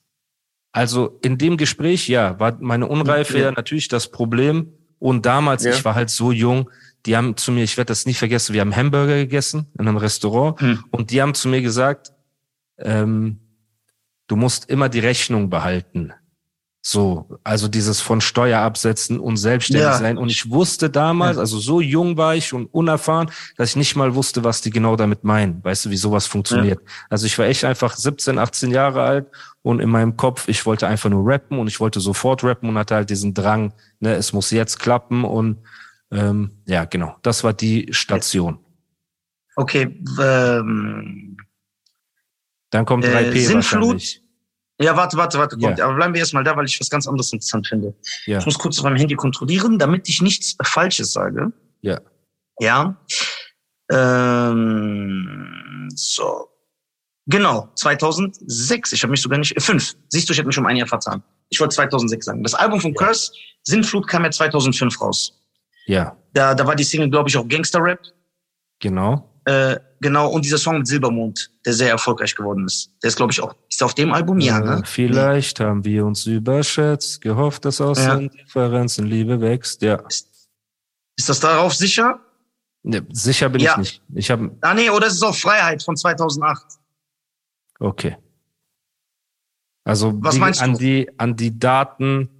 [0.71, 4.71] Also in dem Gespräch, ja, war meine Unreife ja, ja natürlich das Problem.
[4.99, 5.71] Und damals, ja.
[5.71, 6.69] ich war halt so jung,
[7.07, 9.97] die haben zu mir, ich werde das nie vergessen, wir haben Hamburger gegessen in einem
[9.97, 10.83] Restaurant hm.
[10.91, 12.11] und die haben zu mir gesagt,
[12.77, 13.39] ähm,
[14.27, 16.13] du musst immer die Rechnung behalten.
[16.89, 19.97] So, also dieses von Steuer absetzen und selbstständig ja.
[19.97, 20.17] sein.
[20.17, 21.41] Und ich wusste damals, ja.
[21.41, 24.95] also so jung war ich und unerfahren, dass ich nicht mal wusste, was die genau
[24.95, 25.61] damit meinen.
[25.65, 26.79] Weißt du, wie sowas funktioniert?
[26.79, 26.91] Ja.
[27.09, 29.27] Also ich war echt einfach 17, 18 Jahre alt
[29.63, 32.77] und in meinem Kopf, ich wollte einfach nur rappen und ich wollte sofort rappen und
[32.77, 35.57] hatte halt diesen Drang, ne, es muss jetzt klappen und
[36.09, 38.59] ähm, ja, genau, das war die Station.
[39.57, 41.26] Okay, ähm,
[42.69, 44.21] dann kommt 3P äh, Sinnflut.
[44.79, 45.79] Ja, warte, warte, warte, kommt.
[45.79, 45.85] Ja.
[45.85, 47.95] Aber bleiben wir erstmal da, weil ich was ganz anderes interessant finde.
[48.25, 48.37] Ja.
[48.37, 51.51] Ich muss kurz auf meinem Handy kontrollieren, damit ich nichts Falsches sage.
[51.81, 51.99] Ja.
[52.59, 52.95] Ja.
[53.91, 56.47] Ähm, so.
[57.25, 58.93] Genau, 2006.
[58.93, 59.95] Ich habe mich sogar nicht, äh, fünf.
[60.09, 61.23] Siehst du, ich habe mich um ein Jahr vertan.
[61.49, 62.43] Ich wollte 2006 sagen.
[62.43, 62.93] Das Album von.
[62.93, 63.31] Curse,
[63.63, 65.33] Sinnflut, kam ja 2005 raus.
[65.87, 66.15] Ja.
[66.33, 67.99] Da, da war die Single, glaube ich, auch Gangster Rap.
[68.79, 69.36] Genau.
[69.47, 72.91] Äh, genau, und dieser Song mit Silbermond, der sehr erfolgreich geworden ist.
[73.01, 74.41] Der ist, glaube ich, auch, ist auf dem Album?
[74.41, 74.81] Ja, ne?
[74.83, 75.65] Vielleicht nee.
[75.65, 78.17] haben wir uns überschätzt, gehofft, dass aus ja.
[78.17, 79.95] den Differenzen Liebe wächst, ja.
[80.09, 80.49] Ist,
[81.15, 82.19] ist das darauf sicher?
[82.83, 83.71] Ja, sicher bin ja.
[83.71, 84.01] ich nicht.
[84.15, 84.53] Ich habe.
[84.59, 86.65] Ah, nee, oder ist es auf Freiheit von 2008?
[87.79, 88.17] Okay.
[89.85, 90.65] Also Was die, meinst du?
[90.65, 92.36] an die an die Daten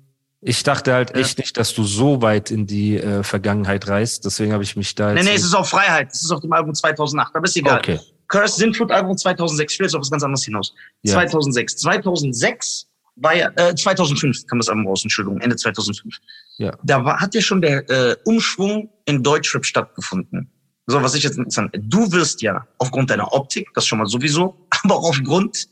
[0.48, 1.22] ich dachte halt ja.
[1.22, 4.24] echt nicht, dass du so weit in die äh, Vergangenheit reist.
[4.26, 5.14] Deswegen habe ich mich da.
[5.14, 6.10] Nee, nee, es ist auf Freiheit.
[6.14, 7.36] Es ist auf dem Album 2008.
[7.36, 7.80] Aber ist egal.
[7.80, 8.00] Okay.
[8.30, 9.74] Curse Sintflut Album 2006.
[9.74, 10.74] Ich will jetzt auf was ganz anderes hinaus.
[11.04, 11.14] Ja.
[11.16, 11.78] 2006.
[11.78, 16.16] 2006 war ja, äh, 2005 kam das Album raus, Entschuldigung, Ende 2005.
[16.58, 16.78] Ja.
[16.84, 20.52] Da war, hat ja schon der äh, Umschwung in Deutschrap stattgefunden.
[20.86, 21.76] So, was ich jetzt interessant.
[21.78, 25.68] Du wirst ja aufgrund deiner Optik, das schon mal sowieso, aber auch aufgrund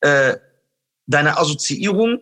[0.00, 0.36] äh,
[1.06, 2.20] deiner Assoziierung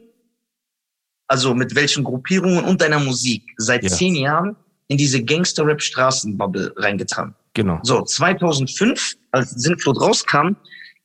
[1.31, 3.89] also mit welchen Gruppierungen und deiner Musik seit ja.
[3.89, 4.57] zehn Jahren
[4.89, 7.37] in diese Gangster-Rap-Straßenbubble reingetan.
[7.55, 7.79] Genau.
[7.85, 10.57] So, 2005, als Sintflut rauskam,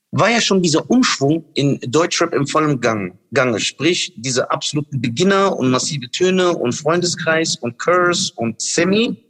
[0.10, 3.60] war ja schon dieser Umschwung in Deutschrap im vollen Gang, Gange.
[3.60, 9.24] Sprich, diese absoluten Beginner und massive Töne und Freundeskreis und Curse und Semi.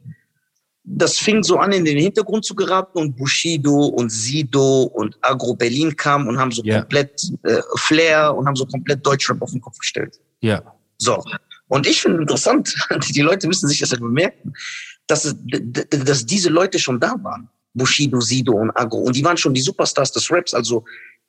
[0.84, 5.54] Das fing so an, in den Hintergrund zu geraten und Bushido und Sido und Agro
[5.54, 6.80] Berlin kamen und haben so yeah.
[6.80, 10.18] komplett äh, Flair und haben so komplett Deutschrap auf den Kopf gestellt.
[10.40, 10.62] Ja.
[10.98, 11.22] So.
[11.68, 12.74] Und ich finde interessant,
[13.14, 14.52] die Leute müssen sich das ja bemerken,
[15.06, 17.48] dass, dass diese Leute schon da waren.
[17.74, 18.98] Bushido, Sido und Agro.
[18.98, 20.54] Und die waren schon die Superstars des Raps.
[20.54, 20.84] Also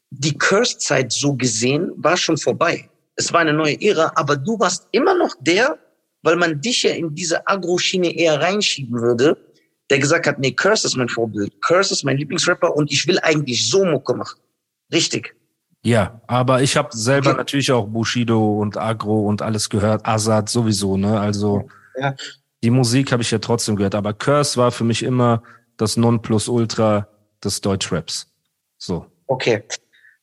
[0.09, 2.89] die Curse-Zeit so gesehen war schon vorbei.
[3.15, 5.77] Es war eine neue Ära, aber du warst immer noch der,
[6.21, 9.37] weil man dich ja in diese Agro-Schiene eher reinschieben würde,
[9.89, 11.61] der gesagt hat, nee, Curse ist mein Vorbild.
[11.61, 14.39] Curse ist mein Lieblingsrapper und ich will eigentlich so Mucke machen.
[14.91, 15.35] Richtig.
[15.87, 17.37] Ja, aber ich habe selber okay.
[17.37, 21.17] natürlich auch Bushido und Agro und alles gehört, Azad sowieso, ne?
[21.17, 22.13] Also ja.
[22.61, 25.43] die Musik habe ich ja trotzdem gehört, aber Curse war für mich immer
[25.77, 27.07] das Nonplusultra
[27.41, 28.29] des Deutschraps.
[28.77, 29.05] So.
[29.27, 29.63] Okay.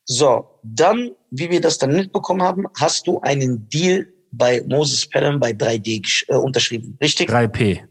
[0.03, 5.39] So, dann, wie wir das dann mitbekommen haben, hast du einen Deal bei Moses Pelham
[5.39, 7.27] bei 3D äh, unterschrieben, richtig?
[7.27, 7.81] 3P,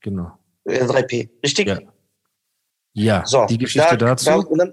[0.00, 0.30] genau.
[0.64, 1.68] Äh, 3P, richtig?
[1.68, 1.78] Ja.
[2.94, 4.46] Ja, so, die Geschichte da, dazu.
[4.56, 4.72] Da,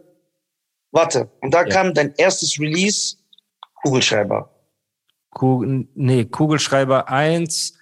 [0.95, 1.67] Warte, und da ja.
[1.67, 3.17] kam dein erstes Release,
[3.83, 4.49] Kugelschreiber.
[5.29, 7.77] Kugel, nee, Kugelschreiber 1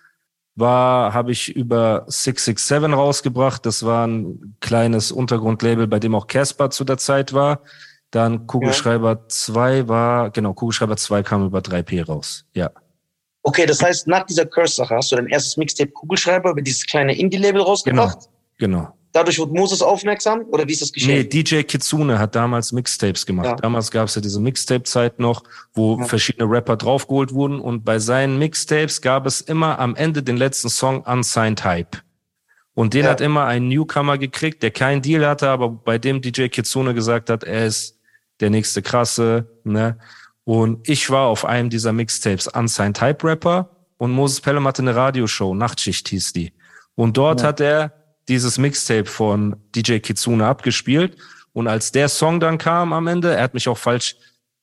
[0.56, 3.68] war, habe ich über 667 rausgebracht.
[3.68, 7.62] Das war ein kleines Untergrundlabel, bei dem auch Casper zu der Zeit war.
[8.10, 9.28] Dann Kugelschreiber ja.
[9.28, 12.46] 2 war, genau, Kugelschreiber 2 kam über 3P raus.
[12.56, 12.72] Ja.
[13.44, 17.16] Okay, das heißt, nach dieser Curse-Sache hast du dein erstes Mixtape Kugelschreiber über dieses kleine
[17.16, 18.28] Indie-Label rausgebracht?
[18.58, 18.98] Genau, genau.
[19.14, 21.20] Dadurch wurde Moses aufmerksam oder wie ist das geschehen?
[21.20, 23.46] Nee, DJ Kitsune hat damals Mixtapes gemacht.
[23.46, 23.56] Ja.
[23.58, 26.06] Damals gab es ja diese Mixtape-Zeit noch, wo ja.
[26.06, 30.70] verschiedene Rapper draufgeholt wurden und bei seinen Mixtapes gab es immer am Ende den letzten
[30.70, 31.98] Song Unsigned Hype.
[32.74, 33.12] Und den ja.
[33.12, 37.30] hat immer ein Newcomer gekriegt, der keinen Deal hatte, aber bei dem DJ Kitsune gesagt
[37.30, 38.00] hat, er ist
[38.40, 40.00] der nächste krasse, ne?
[40.44, 44.96] Und ich war auf einem dieser Mixtapes Unsigned Hype Rapper und Moses Pelham hatte eine
[44.96, 46.52] Radioshow, Nachtschicht hieß die.
[46.96, 51.18] Und dort hat er dieses Mixtape von DJ Kitsune abgespielt.
[51.54, 54.16] Und als der Song dann kam am Ende, er hat mich auch falsch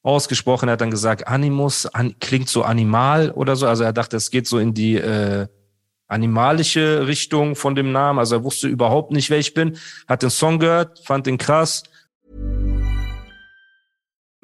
[0.03, 3.66] ausgesprochen, er hat dann gesagt, Animus an, klingt so animal oder so.
[3.66, 5.46] Also er dachte, es geht so in die äh,
[6.09, 8.18] animalische Richtung von dem Namen.
[8.18, 9.79] Also er wusste überhaupt nicht, wer ich bin.
[10.09, 11.85] Hat den Song gehört, fand den krass.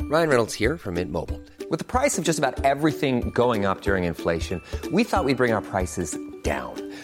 [0.09, 1.41] Ryan Reynolds here from Mint Mobile.
[1.69, 5.53] With the price of just about everything going up during inflation, we thought we'd bring
[5.53, 6.86] our prices down.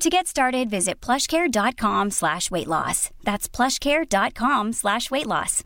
[0.00, 3.10] To get started, visit plushcare.com slash weight loss.
[3.24, 5.62] That's plushcare.com slash weight loss.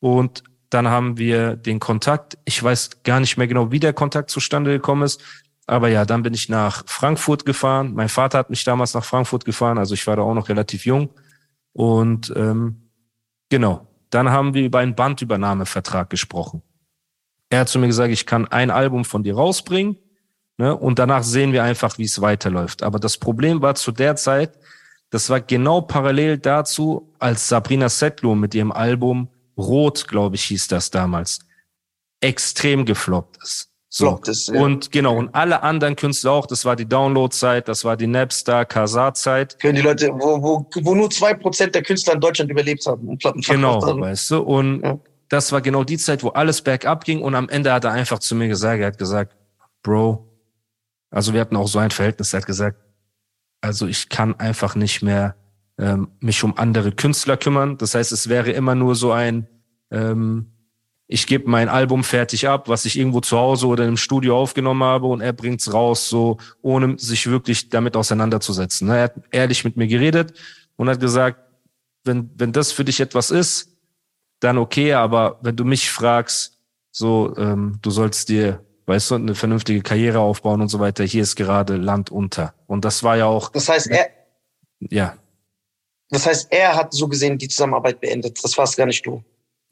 [0.00, 2.36] Und dann haben wir den Kontakt.
[2.44, 5.22] Ich weiß gar nicht mehr genau, wie der Kontakt zustande gekommen ist.
[5.66, 7.94] Aber ja, dann bin ich nach Frankfurt gefahren.
[7.94, 10.84] Mein Vater hat mich damals nach Frankfurt gefahren, also ich war da auch noch relativ
[10.84, 11.10] jung.
[11.72, 12.90] Und ähm,
[13.48, 16.62] genau, dann haben wir über einen Bandübernahmevertrag gesprochen.
[17.48, 19.96] Er hat zu mir gesagt, ich kann ein Album von dir rausbringen
[20.56, 20.76] Ne?
[20.76, 22.82] Und danach sehen wir einfach, wie es weiterläuft.
[22.82, 24.52] Aber das Problem war zu der Zeit,
[25.10, 30.68] das war genau parallel dazu, als Sabrina Settler mit ihrem Album Rot, glaube ich, hieß
[30.68, 31.40] das damals,
[32.20, 33.70] extrem gefloppt ist.
[33.88, 34.06] So.
[34.06, 34.60] Floppt ist, ja.
[34.60, 38.64] Und genau, und alle anderen Künstler auch, das war die Download-Zeit, das war die Napster,
[38.64, 39.56] Kazaa-Zeit.
[39.60, 43.06] Für die Leute, wo, wo, wo nur zwei Prozent der Künstler in Deutschland überlebt haben
[43.06, 44.00] und Platten Genau, haben.
[44.00, 44.98] weißt du, und ja.
[45.28, 48.18] das war genau die Zeit, wo alles bergab ging und am Ende hat er einfach
[48.18, 49.36] zu mir gesagt, er hat gesagt,
[49.84, 50.26] Bro,
[51.14, 52.76] also wir hatten auch so ein Verhältnis, er hat gesagt,
[53.60, 55.36] also ich kann einfach nicht mehr
[55.78, 57.78] ähm, mich um andere Künstler kümmern.
[57.78, 59.46] Das heißt, es wäre immer nur so ein,
[59.92, 60.46] ähm,
[61.06, 64.82] ich gebe mein Album fertig ab, was ich irgendwo zu Hause oder im Studio aufgenommen
[64.82, 68.88] habe und er bringt's raus, so ohne sich wirklich damit auseinanderzusetzen.
[68.88, 70.34] Er hat ehrlich mit mir geredet
[70.74, 71.38] und hat gesagt,
[72.02, 73.70] wenn, wenn das für dich etwas ist,
[74.40, 76.58] dann okay, aber wenn du mich fragst,
[76.90, 81.04] so, ähm, du sollst dir weißt du, eine vernünftige Karriere aufbauen und so weiter.
[81.04, 82.54] Hier ist gerade Land unter.
[82.66, 83.50] Und das war ja auch.
[83.50, 84.10] Das heißt, er.
[84.80, 85.16] Ja.
[86.10, 88.42] Das heißt, er hat so gesehen die Zusammenarbeit beendet.
[88.42, 89.22] Das war es gar nicht du.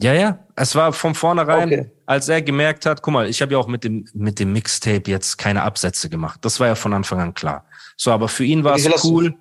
[0.00, 0.38] Ja, ja.
[0.56, 1.90] Es war von vornherein, okay.
[2.06, 5.10] als er gemerkt hat, guck mal, ich habe ja auch mit dem, mit dem Mixtape
[5.10, 6.40] jetzt keine Absätze gemacht.
[6.44, 7.66] Das war ja von Anfang an klar.
[7.96, 9.34] So, aber für ihn war es cool.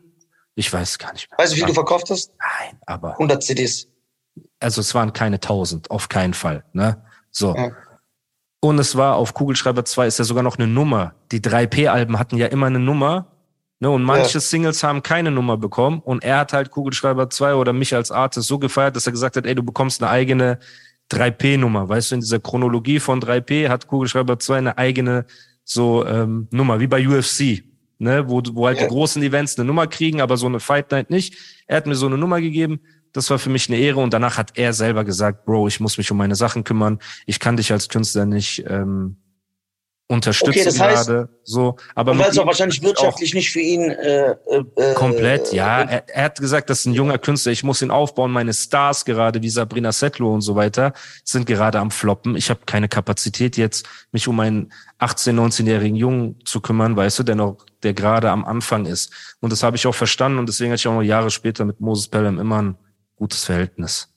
[0.55, 1.39] Ich weiß gar nicht mehr.
[1.39, 2.33] Weißt du, wie viel du verkauft hast?
[2.37, 3.13] Nein, aber.
[3.13, 3.87] 100 CDs.
[4.59, 6.63] Also es waren keine 1000, auf keinen Fall.
[6.73, 7.03] Ne?
[7.31, 7.55] So.
[7.55, 7.71] Ja.
[8.63, 11.15] Und es war auf Kugelschreiber 2 ist ja sogar noch eine Nummer.
[11.31, 13.27] Die 3P-Alben hatten ja immer eine Nummer.
[13.79, 14.39] Ne, und manche ja.
[14.39, 15.99] Singles haben keine Nummer bekommen.
[15.99, 19.35] Und er hat halt Kugelschreiber 2 oder mich als Artist so gefeiert, dass er gesagt
[19.35, 20.59] hat, ey, du bekommst eine eigene
[21.11, 21.89] 3P-Nummer.
[21.89, 25.25] Weißt du, in dieser Chronologie von 3P hat Kugelschreiber 2 eine eigene
[25.63, 27.63] so ähm, Nummer, wie bei UFC.
[27.97, 28.83] Ne, wo, wo halt ja.
[28.83, 31.63] die großen Events eine Nummer kriegen, aber so eine Fight Night nicht.
[31.67, 32.81] Er hat mir so eine Nummer gegeben
[33.13, 35.97] das war für mich eine Ehre und danach hat er selber gesagt, Bro, ich muss
[35.97, 36.99] mich um meine Sachen kümmern.
[37.25, 39.17] Ich kann dich als Künstler nicht ähm,
[40.11, 41.29] unterstützen okay, das heißt, gerade.
[41.43, 45.53] So, aber weil es auch wahrscheinlich wirtschaftlich auch nicht für ihn äh, äh, komplett.
[45.53, 47.53] Ja, er, er, hat gesagt, das ist ein junger Künstler.
[47.53, 48.31] Ich muss ihn aufbauen.
[48.31, 50.93] Meine Stars gerade wie Sabrina Settler und so weiter
[51.23, 52.35] sind gerade am Floppen.
[52.35, 57.23] Ich habe keine Kapazität jetzt, mich um einen 18, 19-jährigen Jungen zu kümmern, weißt du,
[57.23, 59.11] der noch, der gerade am Anfang ist.
[59.39, 61.79] Und das habe ich auch verstanden und deswegen hatte ich auch noch Jahre später mit
[61.79, 62.77] Moses Pelham immer ein
[63.21, 64.09] gutes Verhältnis.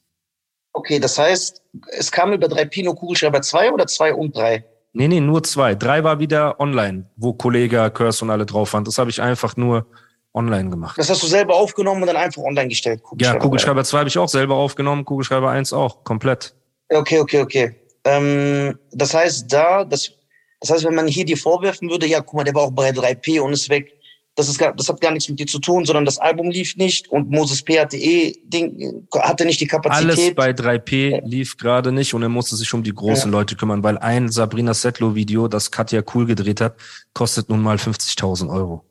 [0.73, 1.63] Okay, das heißt,
[1.99, 4.65] es kam über drei Pino Kugelschreiber zwei oder zwei und drei?
[4.95, 5.75] Nee, nee, nur zwei.
[5.75, 8.85] Drei war wieder online, wo Kollege, Curse und alle drauf waren.
[8.85, 9.87] Das habe ich einfach nur
[10.33, 10.97] online gemacht.
[10.97, 13.03] Das hast du selber aufgenommen und dann einfach online gestellt?
[13.03, 16.55] Kugelschreiber ja, Kugelschreiber 2 habe ich auch selber aufgenommen, Kugelschreiber 1 auch, komplett.
[16.89, 17.77] Okay, okay, okay.
[18.05, 20.13] Ähm, das heißt, da, das,
[20.61, 22.91] das heißt, wenn man hier dir vorwerfen würde, ja, guck mal, der war auch bei
[22.91, 23.93] 3P und ist weg,
[24.35, 26.77] das, ist gar, das hat gar nichts mit dir zu tun, sondern das Album lief
[26.77, 27.79] nicht und Moses P.
[27.79, 30.19] hatte eh Ding, hatte nicht die Kapazität.
[30.19, 33.39] Alles bei 3P lief gerade nicht und er musste sich um die großen ja.
[33.39, 36.77] Leute kümmern, weil ein Sabrina Settler Video, das Katja Cool gedreht hat,
[37.13, 38.85] kostet nun mal 50.000 Euro.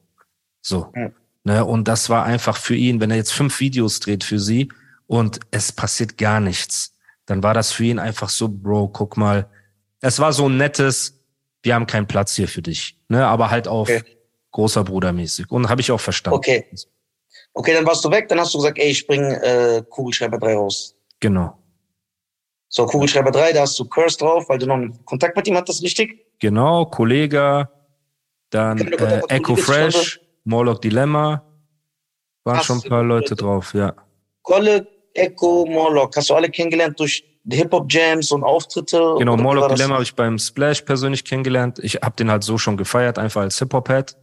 [0.61, 0.91] So.
[0.95, 1.11] Ja.
[1.45, 4.71] Ne, und das war einfach für ihn, wenn er jetzt fünf Videos dreht für sie
[5.07, 9.49] und es passiert gar nichts, dann war das für ihn einfach so, Bro, guck mal,
[9.99, 11.19] es war so ein nettes,
[11.61, 13.25] wir haben keinen Platz hier für dich, ne?
[13.27, 14.12] Aber halt auf Okay.
[14.53, 15.51] Großer Bruder mäßig.
[15.51, 16.37] Und habe ich auch verstanden.
[16.37, 16.65] Okay.
[17.53, 20.55] Okay, dann warst du weg, dann hast du gesagt, ey, ich bring äh, Kugelschreiber 3
[20.55, 20.95] raus.
[21.19, 21.59] Genau.
[22.69, 25.55] So, Kugelschreiber 3, da hast du Curse drauf, weil du noch einen Kontakt mit ihm
[25.55, 26.25] hattest, richtig?
[26.39, 27.69] Genau, Kollega,
[28.49, 31.43] dann äh, Echo Kollege, Fresh, Morlock Dilemma.
[32.43, 33.93] Waren Hast schon ein paar Leute drauf, ja.
[34.41, 39.15] Kolle, Echo, Morlock, hast du alle kennengelernt durch Hip-Hop-Jams und Auftritte?
[39.19, 39.69] Genau, Morlock?
[39.69, 41.79] Dilemma habe ich beim Splash persönlich kennengelernt.
[41.79, 44.17] Ich habe den halt so schon gefeiert, einfach als Hip-Hop-Head.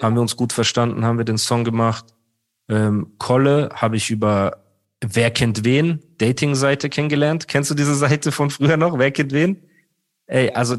[0.00, 2.06] Haben wir uns gut verstanden, haben wir den Song gemacht.
[2.68, 4.58] Ähm, Kolle habe ich über
[5.04, 6.00] Wer kennt wen?
[6.18, 7.48] Dating-Seite kennengelernt.
[7.48, 8.98] Kennst du diese Seite von früher noch?
[8.98, 9.60] Wer kennt wen?
[10.26, 10.76] Ey, also,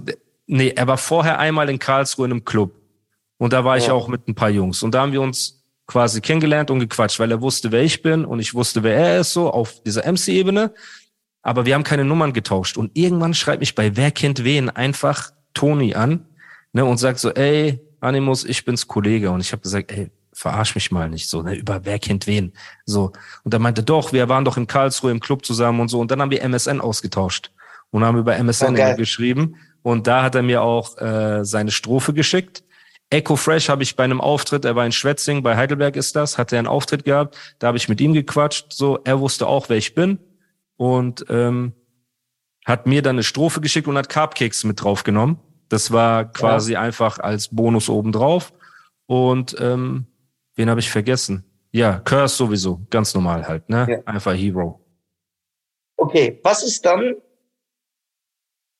[0.47, 2.73] nee, er war vorher einmal in Karlsruhe in einem Club.
[3.37, 3.93] Und da war ich Ja.
[3.93, 4.81] auch mit ein paar Jungs.
[4.81, 8.23] Und da haben wir uns quasi kennengelernt und gequatscht, weil er wusste, wer ich bin
[8.23, 10.73] und ich wusste, wer er ist, so auf dieser MC-Ebene.
[11.41, 12.77] Aber wir haben keine Nummern getauscht.
[12.77, 16.25] Und irgendwann schreibt mich bei Wer kennt wen einfach Toni an
[16.71, 19.31] ne, und sagt so, ey, Animus, ich bin's Kollege.
[19.31, 22.53] Und ich habe gesagt, ey, verarsch mich mal nicht so, ne, über Wer kennt wen.
[22.85, 23.13] So.
[23.43, 25.99] Und er meinte, doch, wir waren doch in Karlsruhe im Club zusammen und so.
[25.99, 27.51] Und dann haben wir MSN ausgetauscht
[27.91, 28.95] und haben über MSN geil.
[28.95, 29.55] geschrieben.
[29.81, 32.63] Und da hat er mir auch äh, seine Strophe geschickt.
[33.09, 36.39] Echo Fresh habe ich bei einem Auftritt, er war in Schwetzing, bei Heidelberg ist das,
[36.39, 39.69] hat er einen Auftritt gehabt, da habe ich mit ihm gequatscht, so, er wusste auch,
[39.69, 40.17] wer ich bin
[40.77, 41.73] und ähm,
[42.65, 45.37] hat mir dann eine Strophe geschickt und hat Cupcakes mit draufgenommen.
[45.69, 48.53] Das war quasi einfach als Bonus obendrauf.
[49.05, 50.05] Und ähm,
[50.55, 51.43] wen habe ich vergessen?
[51.71, 53.87] Ja, Curse sowieso, ganz normal halt, ne?
[53.89, 53.97] Ja.
[54.05, 54.79] Einfach Hero.
[55.97, 57.15] Okay, was ist dann?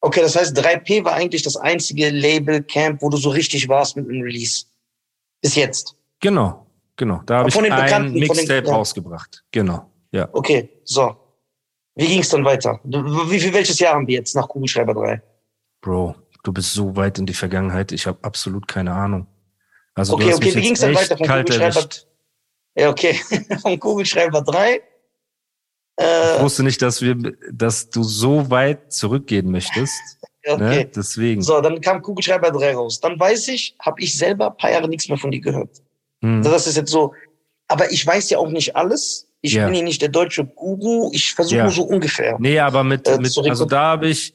[0.02, 4.08] Okay, das heißt, 3P war eigentlich das einzige Label-Camp, wo du so richtig warst mit
[4.08, 4.66] dem Release.
[5.42, 5.96] Bis jetzt.
[6.20, 7.22] Genau, genau.
[7.26, 8.74] Da habe ich Von den ein Mixtape ja.
[8.74, 9.44] rausgebracht.
[9.52, 10.28] Genau, ja.
[10.34, 11.16] Okay, so.
[11.96, 12.80] Wie ging es dann weiter?
[12.84, 15.22] Wie viel, welches Jahr haben wir jetzt nach Kugelschreiber 3?
[15.82, 19.28] Bro, du bist so weit in die Vergangenheit, ich habe absolut keine Ahnung.
[19.96, 21.90] Also du Okay, hast okay, wie jetzt ging's dann weiter von Kugelschreiber?
[22.76, 23.14] Ja, okay.
[23.62, 24.76] Von Kugelschreiber 3.
[24.76, 24.82] Ich
[26.04, 27.16] Äh, wusste nicht, dass wir,
[27.52, 29.94] dass du so weit zurückgehen möchtest.
[30.48, 30.58] okay.
[30.86, 30.86] Ne?
[30.96, 31.44] Deswegen.
[31.44, 33.00] So, dann kam Kugelschreiber 3 raus.
[33.00, 35.84] Dann weiß ich, habe ich selber ein paar Jahre nichts mehr von dir gehört.
[36.24, 36.38] Hm.
[36.38, 37.14] Also das ist jetzt so.
[37.68, 39.28] Aber ich weiß ja auch nicht alles.
[39.42, 39.66] Ich Ja.
[39.66, 41.12] bin hier nicht der deutsche Guru.
[41.14, 42.38] Ich versuche nur so ungefähr.
[42.40, 44.34] Nee, aber mit, Äh, mit also da habe ich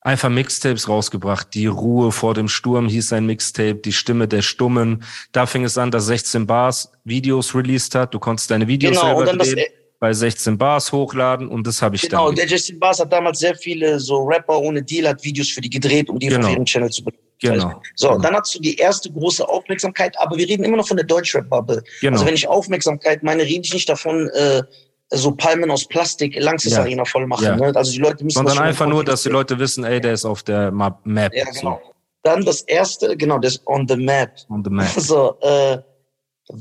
[0.00, 1.54] einfach Mixtapes rausgebracht.
[1.54, 5.04] Die Ruhe vor dem Sturm hieß ein Mixtape, die Stimme der Stummen.
[5.32, 8.14] Da fing es an, dass 16 Bars Videos released hat.
[8.14, 9.66] Du konntest deine Videos Genau, und selber das, drehen,
[10.00, 12.36] bei 16 Bars hochladen und das habe ich genau, dann.
[12.36, 15.68] der Justin Bars hat damals sehr viele so Rapper ohne Deal, hat Videos für die
[15.68, 16.46] gedreht, um die Genau.
[16.46, 17.26] auf ihren Channel zu benutzen.
[17.42, 17.82] Genau.
[17.96, 18.20] So, genau.
[18.22, 21.82] dann hast du die erste große Aufmerksamkeit, aber wir reden immer noch von der Deutschrap-Bubble.
[22.00, 22.12] Genau.
[22.14, 24.62] Also wenn ich Aufmerksamkeit meine, rede ich nicht davon, äh,
[25.10, 26.80] so Palmen aus Plastik Langsys Ja.
[26.80, 27.44] Arena voll machen.
[27.44, 27.56] Ja.
[27.56, 27.72] Ne?
[27.74, 29.28] Also die Leute müssen Sondern einfach nur, dass die.
[29.28, 31.34] Leute wissen, ey, der ist auf der Map.
[31.34, 31.80] Ja, genau.
[32.22, 34.38] Dann das erste, genau, das On the Map.
[34.38, 34.88] So, on the map.
[34.88, 35.78] So, äh,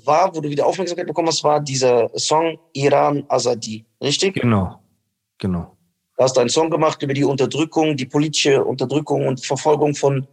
[0.05, 3.85] war, wo du wieder Aufmerksamkeit bekommen hast, war dieser Song Iran Azadi.
[4.01, 4.35] Richtig?
[4.35, 4.79] Genau.
[5.37, 5.75] Genau.
[6.17, 10.27] Da hast du einen Song gemacht über die Unterdrückung, die politische Unterdrückung und Verfolgung von,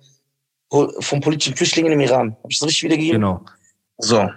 [0.68, 2.36] von politischen Flüchtlingen im Iran.
[2.42, 3.20] Habe ich das richtig wiedergegeben?
[3.20, 3.40] Genau.
[3.98, 4.28] So.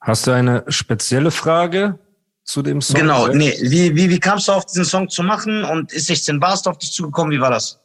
[0.00, 1.98] Hast du eine spezielle Frage
[2.46, 3.00] zu dem Song?
[3.00, 3.36] Genau, selbst?
[3.36, 3.70] nee.
[3.70, 6.78] Wie, wie, wie kamst du auf diesen Song zu machen und ist 16 Bars auf
[6.78, 7.32] dich zugekommen?
[7.32, 7.80] Wie war das?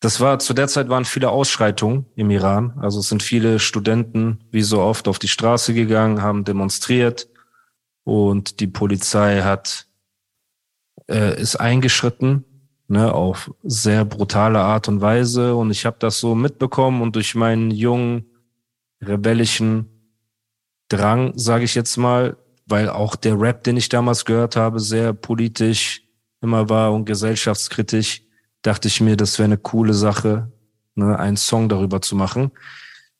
[0.00, 2.78] Das war, zu der Zeit waren viele Ausschreitungen im Iran.
[2.80, 7.28] Also es sind viele Studenten, wie so oft, auf die Straße gegangen, haben demonstriert
[8.04, 9.88] und die Polizei hat,
[11.10, 12.44] äh, ist eingeschritten,
[12.86, 15.56] ne, auf sehr brutale Art und Weise.
[15.56, 18.26] Und ich habe das so mitbekommen und durch meinen jungen,
[19.00, 19.88] rebellischen
[20.88, 22.36] Drang, sage ich jetzt mal,
[22.68, 26.02] weil auch der Rap, den ich damals gehört habe, sehr politisch
[26.40, 28.22] immer war und gesellschaftskritisch,
[28.62, 30.52] dachte ich mir, das wäre eine coole Sache,
[30.94, 32.52] ne, einen Song darüber zu machen.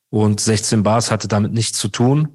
[0.09, 2.29] Und 16 Bars hatte damit nichts zu tun.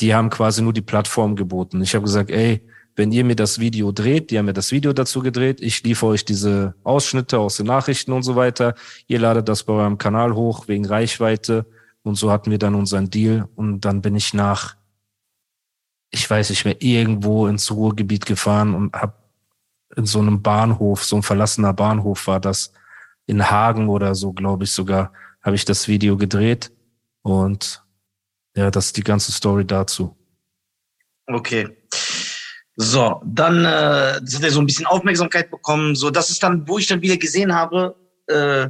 [0.00, 1.82] Die haben quasi nur die Plattform geboten.
[1.82, 4.92] Ich habe gesagt, ey, wenn ihr mir das Video dreht, die haben mir das Video
[4.92, 8.74] dazu gedreht, ich liefere euch diese Ausschnitte aus den Nachrichten und so weiter.
[9.06, 11.66] Ihr ladet das bei eurem Kanal hoch wegen Reichweite.
[12.02, 13.48] Und so hatten wir dann unseren Deal.
[13.54, 14.76] Und dann bin ich nach,
[16.12, 19.14] ich weiß nicht mehr, irgendwo ins Ruhrgebiet gefahren und habe
[19.96, 22.72] in so einem Bahnhof, so ein verlassener Bahnhof war das,
[23.26, 26.70] in Hagen oder so, glaube ich sogar, habe ich das Video gedreht.
[27.22, 27.82] Und
[28.56, 30.16] ja, das ist die ganze Story dazu.
[31.26, 31.68] Okay.
[32.76, 35.94] So, dann äh, hat er so ein bisschen Aufmerksamkeit bekommen.
[35.94, 37.96] So, das ist dann, wo ich dann wieder gesehen habe,
[38.26, 38.68] äh,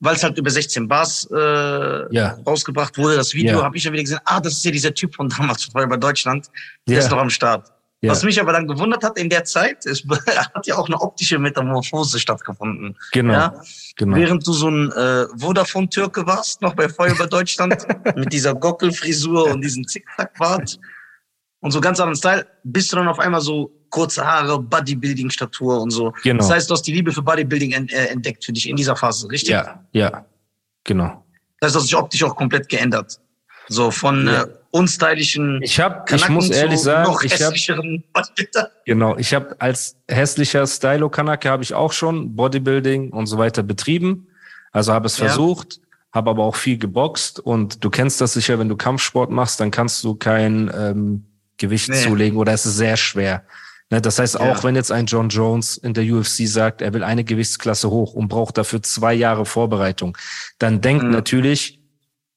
[0.00, 2.38] weil es halt über 16 Bars äh, Ja.
[2.46, 3.64] rausgebracht wurde, das Video, Ja.
[3.64, 6.48] habe ich dann wieder gesehen, ah, das ist ja dieser Typ von damals bei Deutschland,
[6.88, 7.02] der Ja.
[7.02, 7.70] ist noch am Start.
[8.02, 8.12] Ja.
[8.12, 10.02] Was mich aber dann gewundert hat in der Zeit, es
[10.54, 12.96] hat ja auch eine optische Metamorphose stattgefunden.
[13.12, 13.32] Genau.
[13.34, 13.62] Ja?
[13.96, 14.16] genau.
[14.16, 17.86] Während du so ein äh, Vodafone-Türke warst, noch bei Feuer über Deutschland,
[18.16, 20.78] mit dieser Gockelfrisur und diesem Zickzackbart
[21.60, 25.90] und so ganz anderen Style, bist du dann auf einmal so kurze Haare, Bodybuilding-Statur und
[25.90, 26.12] so.
[26.22, 26.38] Genau.
[26.38, 29.28] Das heißt, du hast die Liebe für Bodybuilding äh, entdeckt für dich in dieser Phase,
[29.30, 29.50] richtig?
[29.50, 30.24] Ja, ja,
[30.84, 31.24] genau.
[31.60, 33.20] Das heißt, du hast dich optisch auch komplett geändert.
[33.68, 34.42] So von Ja.
[34.42, 38.70] äh, unstylischen Ich habe, ich muss zu ehrlich sagen, noch ich Bodybuilder.
[38.86, 44.28] Genau, ich habe als hässlicher Stylo-Kanake habe ich auch schon Bodybuilding und so weiter betrieben.
[44.72, 45.26] Also habe es Ja.
[45.26, 45.80] versucht,
[46.12, 49.70] habe aber auch viel geboxt und du kennst das sicher, wenn du Kampfsport machst, dann
[49.70, 51.26] kannst du kein ähm,
[51.56, 52.02] Gewicht Nee.
[52.02, 53.44] zulegen oder es ist sehr schwer.
[53.90, 54.62] Ne, das heißt, auch Ja.
[54.64, 58.28] wenn jetzt ein John Jones in der UFC sagt, er will eine Gewichtsklasse hoch und
[58.28, 60.16] braucht dafür zwei Jahre Vorbereitung,
[60.58, 61.10] dann denkt Mhm.
[61.10, 61.78] natürlich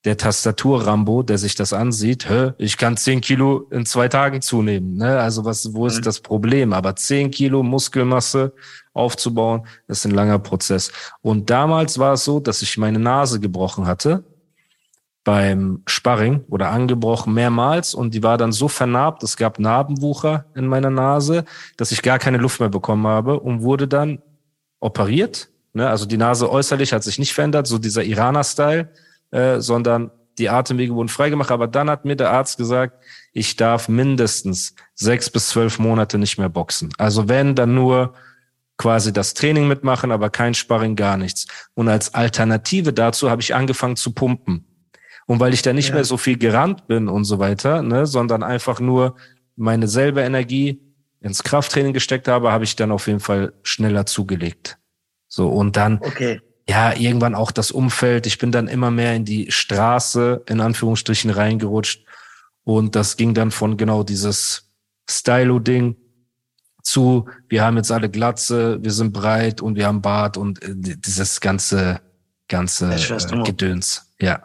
[0.03, 4.97] der Tastatur-Rambo, der sich das ansieht, Hä, ich kann 10 Kilo in zwei Tagen zunehmen.
[4.97, 5.17] Ne?
[5.19, 6.03] Also was, wo ist Mhm.
[6.03, 6.73] das Problem?
[6.73, 8.51] Aber 10 Kilo Muskelmasse
[8.93, 10.91] aufzubauen, ist ein langer Prozess.
[11.21, 14.23] Und damals war es so, dass ich meine Nase gebrochen hatte
[15.23, 20.67] beim Sparring oder angebrochen mehrmals und die war dann so vernarbt, es gab Narbenwucher in
[20.67, 21.45] meiner Nase,
[21.77, 24.21] dass ich gar keine Luft mehr bekommen habe und wurde dann
[24.79, 25.49] operiert.
[25.73, 25.89] Ne?
[25.89, 28.89] Also die Nase äußerlich hat sich nicht verändert, so dieser Iraner-Style,
[29.31, 31.51] äh, sondern die Atemwege wurden freigemacht.
[31.51, 36.37] Aber dann hat mir der Arzt gesagt, ich darf mindestens sechs bis zwölf Monate nicht
[36.37, 36.89] mehr boxen.
[36.97, 38.13] Also wenn, dann nur
[38.77, 41.47] quasi das Training mitmachen, aber kein Sparring, gar nichts.
[41.75, 44.65] Und als Alternative dazu habe ich angefangen zu pumpen.
[45.25, 45.95] Und weil ich da nicht Ja.
[45.95, 49.15] mehr so viel gerannt bin und so weiter, ne, sondern einfach nur
[49.55, 50.81] meine selbe Energie
[51.21, 54.77] ins Krafttraining gesteckt habe, habe ich dann auf jeden Fall schneller zugelegt.
[55.27, 56.41] So, und dann, Okay.
[56.67, 58.27] ja, irgendwann auch das Umfeld.
[58.27, 62.05] Ich bin dann immer mehr in die Straße, in Anführungsstrichen, reingerutscht.
[62.65, 64.69] Und das ging dann von genau dieses
[65.09, 65.95] Stylo-Ding
[66.81, 70.73] zu, wir haben jetzt alle Glatze, wir sind breit und wir haben Bart und äh,
[70.75, 72.01] dieses ganze,
[72.49, 74.13] ganze äh, Gedöns.
[74.19, 74.43] Ja.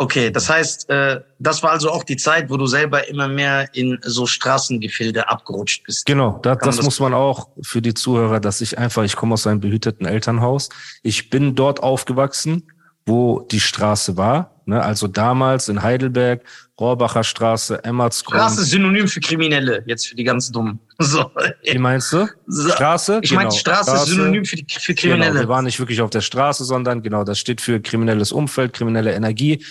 [0.00, 3.68] Okay, das heißt, äh, das war also auch die Zeit, wo du selber immer mehr
[3.74, 6.06] in so Straßengefilde abgerutscht bist.
[6.06, 9.02] Genau, da, Kann man das das- muss man auch für die Zuhörer, dass ich einfach,
[9.02, 10.68] ich komme aus einem behüteten Elternhaus.
[11.02, 12.70] Ich bin dort aufgewachsen,
[13.06, 14.52] wo die Straße war.
[14.66, 14.80] Ne?
[14.80, 16.42] Also damals in Heidelberg,
[16.78, 18.38] Rohrbacher Straße, Emmertsgrund.
[18.38, 20.78] Straße ist Synonym für Kriminelle, jetzt für die ganz Dummen.
[21.00, 21.30] So.
[21.62, 22.28] Wie meinst du?
[22.48, 23.20] Straße?
[23.22, 25.30] Ich meine, Straße, ist Synonym für, die, für Kriminelle.
[25.30, 28.72] Genau, wir waren nicht wirklich auf der Straße, sondern genau, das steht für kriminelles Umfeld,
[28.72, 29.64] kriminelle Energie.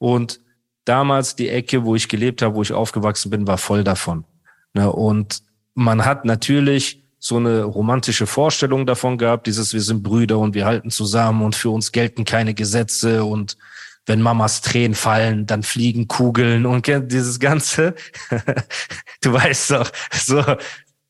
[0.00, 0.40] Und
[0.86, 4.24] damals die Ecke, wo ich gelebt habe, wo ich aufgewachsen bin, war voll davon.
[4.72, 4.90] Ne?
[4.90, 5.42] Und
[5.74, 10.64] man hat natürlich so eine romantische Vorstellung davon gehabt, dieses wir sind Brüder und wir
[10.64, 13.58] halten zusammen und für uns gelten keine Gesetze und
[14.06, 17.94] wenn Mamas Tränen fallen, dann fliegen Kugeln und dieses ganze,
[19.20, 20.42] du weißt doch, so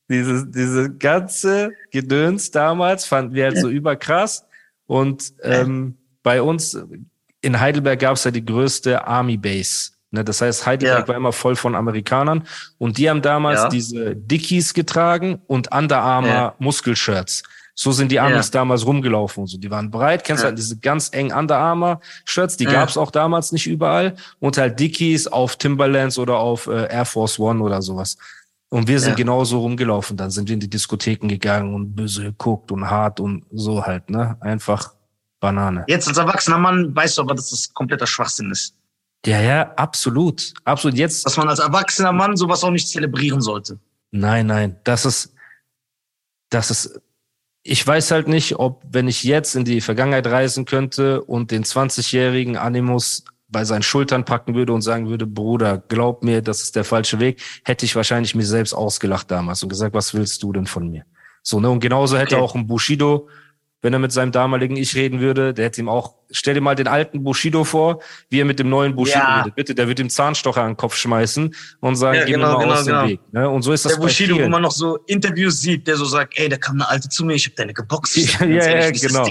[0.09, 4.45] dieses, diese ganze Gedöns damals fanden wir halt so überkrass.
[4.85, 6.77] Und ähm, bei uns
[7.41, 9.91] in Heidelberg gab es ja die größte Army Base.
[10.11, 10.23] Ne?
[10.23, 11.07] Das heißt, Heidelberg Ja.
[11.07, 12.43] war immer voll von Amerikanern
[12.77, 13.69] und die haben damals Ja.
[13.69, 16.55] diese Dickies getragen und Under Armour Ja.
[16.59, 17.43] Muskelshirts.
[17.73, 18.59] So sind die Amis Ja.
[18.59, 19.57] damals rumgelaufen und so.
[19.57, 20.49] Die waren breit, kennst du Ja.
[20.49, 22.71] halt diese ganz engen Under Armour Shirts, die Ja.
[22.71, 24.15] gab's auch damals nicht überall.
[24.39, 28.17] Und halt Dickies auf Timberlands oder auf äh, Air Force One oder sowas.
[28.69, 29.15] Und wir sind Ja.
[29.15, 30.17] genauso rumgelaufen.
[30.17, 34.09] Dann sind wir in die Diskotheken gegangen und böse geguckt und hart und so halt,
[34.09, 34.37] ne?
[34.41, 34.93] Einfach
[35.41, 35.83] Banane.
[35.87, 38.73] Jetzt als erwachsener Mann weißt du aber, dass das kompletter Schwachsinn ist.
[39.25, 40.53] Ja, ja, absolut.
[40.63, 40.97] Absolut.
[40.97, 43.77] Jetzt, Dass man als erwachsener Mann sowas auch nicht zelebrieren sollte.
[44.11, 45.33] nein, nein, das ist,
[46.49, 47.01] das ist,
[47.63, 51.63] ich weiß halt nicht, ob, wenn ich jetzt in die Vergangenheit reisen könnte und den
[51.63, 56.75] 20-jährigen Animus bei seinen Schultern packen würde und sagen würde, Bruder, glaub mir, das ist
[56.75, 60.51] der falsche Weg, hätte ich wahrscheinlich mir selbst ausgelacht damals und gesagt, was willst du
[60.53, 61.05] denn von mir?
[61.43, 61.69] So, ne?
[61.69, 62.43] Und genauso hätte Okay.
[62.43, 63.27] auch ein Bushido,
[63.81, 66.75] wenn er mit seinem damaligen Ich reden würde, der hätte ihm auch, stell dir mal
[66.75, 69.41] den alten Bushido vor, wie er mit dem neuen Bushido Ja.
[69.41, 69.55] redet.
[69.55, 72.53] Bitte, der wird ihm Zahnstocher an den Kopf schmeißen und sagen, Ja, geh genau, mir
[72.53, 73.01] mal genau, aus genau.
[73.01, 73.19] dem Weg.
[73.33, 73.49] Ne?
[73.49, 74.51] Und so ist das Der Bushido, wo vielen.
[74.51, 77.33] man noch so Interviews sieht, der so sagt, ey, da kam eine Alte zu mir,
[77.33, 78.15] ich habe deine geboxt.
[78.39, 79.25] Ja, ja, ehrlich, das ist genau.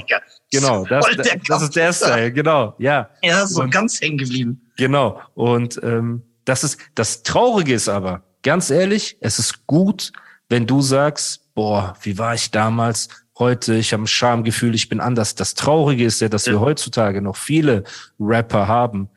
[0.52, 1.92] Genau, das, der das ist der.
[1.92, 3.08] Style, genau, ja.
[3.22, 4.60] Ja, so Und- ganz hängen geblieben.
[4.76, 5.20] Genau.
[5.34, 10.10] Und ähm, das ist das Traurige ist aber, ganz ehrlich, es ist gut,
[10.48, 13.08] wenn du sagst, boah, wie war ich damals?
[13.40, 15.34] Heute, ich habe ein Schamgefühl, ich bin anders.
[15.34, 17.84] Das Traurige ist ja, dass wir heutzutage noch viele
[18.20, 19.08] Rapper haben,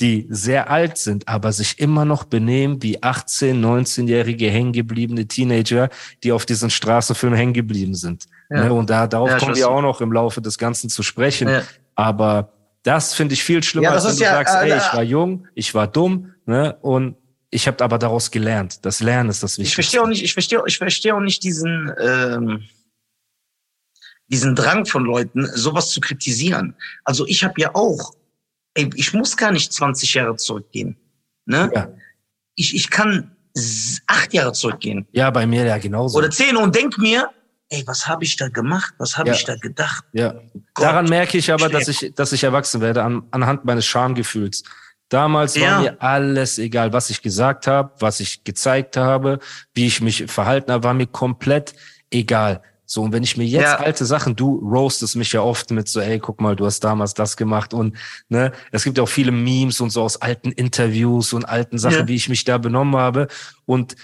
[0.00, 5.90] die sehr alt sind, aber sich immer noch benehmen wie 18, 19-jährige hängengebliebene Teenager,
[6.24, 8.26] die auf diesen Straßenfilm hängen geblieben sind.
[8.50, 8.64] Ja.
[8.64, 8.72] Ne?
[8.72, 11.48] Und da, darauf Ja, kommen wir auch noch im Laufe des Ganzen zu sprechen.
[11.48, 11.62] Ja.
[11.94, 12.52] Aber
[12.82, 15.02] das finde ich viel schlimmer, Ja, als wenn du ja, sagst, äh, ey, ich war
[15.04, 16.76] jung, ich war dumm, ne?
[16.80, 17.16] Und
[17.50, 18.84] ich habe aber daraus gelernt.
[18.84, 19.80] Das Lernen ist das Wichtigste.
[19.80, 22.64] Ich verstehe auch nicht, ich verstehe, ich verstehe auch nicht diesen, ähm,
[24.28, 26.74] diesen Drang von Leuten, sowas zu kritisieren.
[27.04, 28.12] Also ich habe ja auch,
[28.74, 30.96] ey, ich muss gar nicht 20 Jahre zurückgehen.
[31.46, 31.70] Ne?
[31.74, 31.88] Ja.
[32.54, 33.30] Ich, ich kann
[34.06, 36.18] acht Jahre zurückgehen ja, bei mir ja genauso.
[36.18, 37.28] oder zehn und denk mir,
[37.70, 38.94] ey, was habe ich da gemacht?
[38.98, 39.34] Was habe Ja.
[39.34, 40.04] ich da gedacht?
[40.12, 40.34] Ja.
[40.74, 44.62] Gott, Daran merke ich aber, dass ich, dass ich erwachsen werde an, anhand meines Schamgefühls.
[45.08, 45.80] Damals war Ja.
[45.80, 49.38] mir alles egal, was ich gesagt habe, was ich gezeigt habe,
[49.74, 51.74] wie ich mich verhalten habe, war mir komplett
[52.10, 52.62] egal.
[52.90, 53.76] So, und wenn ich mir jetzt Ja.
[53.80, 57.12] alte Sachen, du roastest mich ja oft mit so, ey, guck mal, du hast damals
[57.12, 57.94] das gemacht und
[58.30, 61.98] ne, es gibt ja auch viele Memes und so aus alten Interviews und alten Sachen,
[61.98, 62.08] Ja.
[62.08, 63.28] wie ich mich da benommen habe.
[63.66, 63.94] Und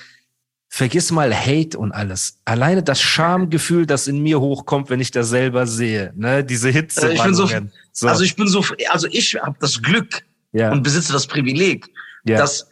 [0.69, 2.41] vergiss mal Hate und alles.
[2.45, 7.09] Alleine das Schamgefühl, das in mir hochkommt, wenn ich das selber sehe, ne, diese Hitze.
[7.09, 7.49] Äh, ich bin so-
[7.93, 11.87] so, Also ich bin so, also ich habe das Glück ja, und besitze das Privileg,
[12.27, 12.69] dass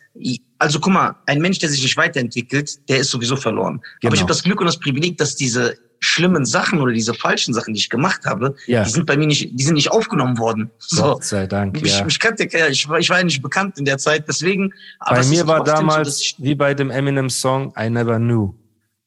[0.59, 3.77] also guck mal, ein Mensch, der sich nicht weiterentwickelt, der ist sowieso verloren.
[3.77, 4.15] Aber Genau.
[4.15, 7.75] ich habe das Glück und das Privileg, dass diese schlimmen Sachen oder diese falschen Sachen,
[7.75, 8.83] die ich gemacht habe, Ja.
[8.85, 10.71] die sind bei mir nicht, die sind nicht aufgenommen worden.
[10.79, 11.03] So.
[11.03, 12.05] Gott sei Dank, Mich, ja.
[12.05, 14.75] mich kannte ich war, ich war ja nicht bekannt in der Zeit, deswegen.
[15.09, 18.55] Bei mir war so, damals, dass ich, wie bei dem Eminem-Song, I Never Knew.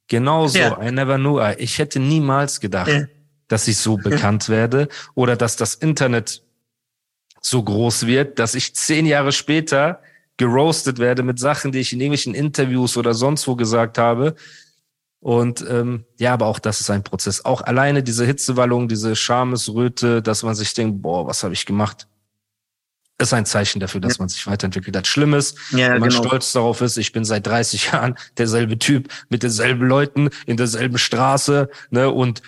[0.07, 0.81] Genauso, Ja.
[0.81, 1.39] I Never Knew.
[1.57, 3.05] Ich hätte niemals gedacht, Ja.
[3.47, 6.41] dass ich so bekannt werde oder dass das Internet
[7.41, 9.99] so groß wird, dass ich zehn Jahre später
[10.37, 14.35] geroastet werde mit Sachen, die ich in irgendwelchen Interviews oder sonst wo gesagt habe.
[15.25, 17.45] Und ähm, ja, aber auch das ist ein Prozess.
[17.45, 22.07] Auch alleine diese Hitzewallung, diese Schamesröte, dass man sich denkt, boah, was habe ich gemacht?
[23.17, 25.07] Ist ein Zeichen dafür, dass man sich weiterentwickelt hat.
[25.07, 26.21] Schlimmes, Ja, wenn man genau.
[26.25, 30.99] stolz darauf ist, ich bin seit 30 Jahren derselbe Typ mit denselben Leuten in derselben
[30.99, 32.43] Straße, ne, und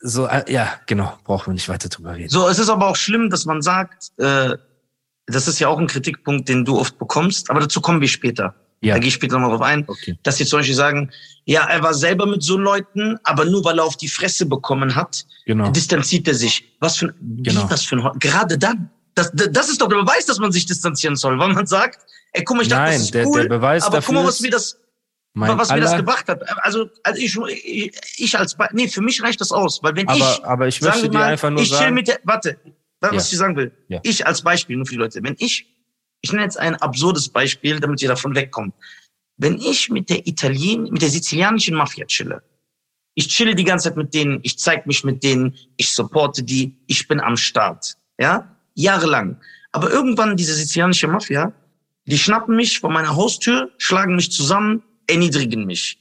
[0.00, 2.30] so, äh, ja, genau, brauchen wir nicht weiter drüber reden.
[2.30, 4.56] so, es ist aber auch schlimm, dass man sagt, äh,
[5.26, 8.54] das ist ja auch ein Kritikpunkt, den du oft bekommst, aber dazu kommen wir später.
[8.82, 8.94] Ja.
[8.94, 9.84] Da gehe ich später nochmal drauf ein.
[9.86, 10.18] Okay.
[10.24, 11.10] Dass sie zum Beispiel sagen,
[11.44, 14.94] ja, er war selber mit so Leuten, aber nur weil er auf die Fresse bekommen
[14.96, 15.70] hat, Genau.
[15.70, 16.76] distanziert er sich.
[16.80, 17.64] Was für ein, Genau.
[17.64, 18.90] wie das für ein, gerade dann.
[19.14, 22.00] Das, das ist doch der Beweis, dass man sich distanzieren soll, weil man sagt,
[22.32, 24.24] ey, guck mal, ich dachte, Nein, das ist der- cool, der Beweis aber guck mal,
[24.24, 24.78] was mir das,
[25.34, 26.42] Mein was mir das gebracht hat.
[26.64, 30.08] Also, also ich, ich, ich als, Be- nee, für mich reicht das aus, weil wenn
[30.08, 32.20] Aber- ich, aber ich möchte wir dir mal, einfach nur ich chill sagen- mit der,
[32.24, 32.58] warte,
[33.00, 33.18] was Ja.
[33.18, 34.00] ich sagen will, Ja.
[34.02, 35.66] ich als Beispiel, nur für die Leute, wenn ich,
[36.22, 38.74] ich nenne jetzt ein absurdes Beispiel, damit ihr davon wegkommt.
[39.36, 42.42] Wenn ich mit der Italien, mit der sizilianischen Mafia chille,
[43.14, 46.76] ich chille die ganze Zeit mit denen, ich zeig mich mit denen, ich supporte die,
[46.86, 49.38] ich bin am Start, ja, jahrelang.
[49.72, 51.52] Aber irgendwann diese sizilianische Mafia,
[52.06, 55.98] die schnappen mich vor meiner Haustür, schlagen mich zusammen, erniedrigen mich.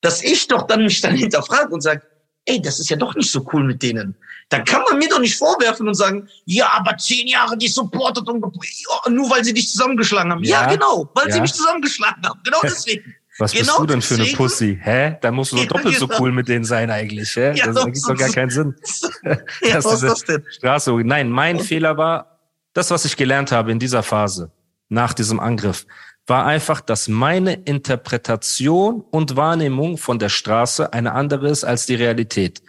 [0.00, 2.02] Dass ich doch dann mich dann hinterfrage und sage,
[2.46, 4.16] ey, das ist ja doch nicht so cool mit denen.
[4.52, 8.28] Dann kann man mir doch nicht vorwerfen und sagen, ja, aber zehn Jahre die supportet
[8.28, 10.44] und ja, nur weil sie dich zusammengeschlagen haben.
[10.44, 11.42] Ja, Ja, genau, weil sie ja.
[11.42, 12.40] mich zusammengeschlagen haben.
[12.44, 13.14] Genau deswegen.
[13.38, 14.78] Was genau bist du denn für eine deswegen- Pussy?
[14.82, 15.16] Hä?
[15.22, 16.20] Da musst du doch Ja, doppelt so genau.
[16.20, 17.54] cool mit denen sein eigentlich, hä?
[17.56, 18.74] Ja, das ergibt doch gar keinen Sinn.
[19.22, 19.36] ja,
[19.72, 20.44] Das was ist das denn?
[20.50, 20.92] Straße.
[21.02, 22.38] Nein, mein Fehler war,
[22.74, 24.52] das, was ich gelernt habe in dieser Phase,
[24.90, 25.86] nach diesem Angriff,
[26.26, 31.94] war einfach, dass meine Interpretation und Wahrnehmung von der Straße eine andere ist als die
[31.94, 32.62] Realität.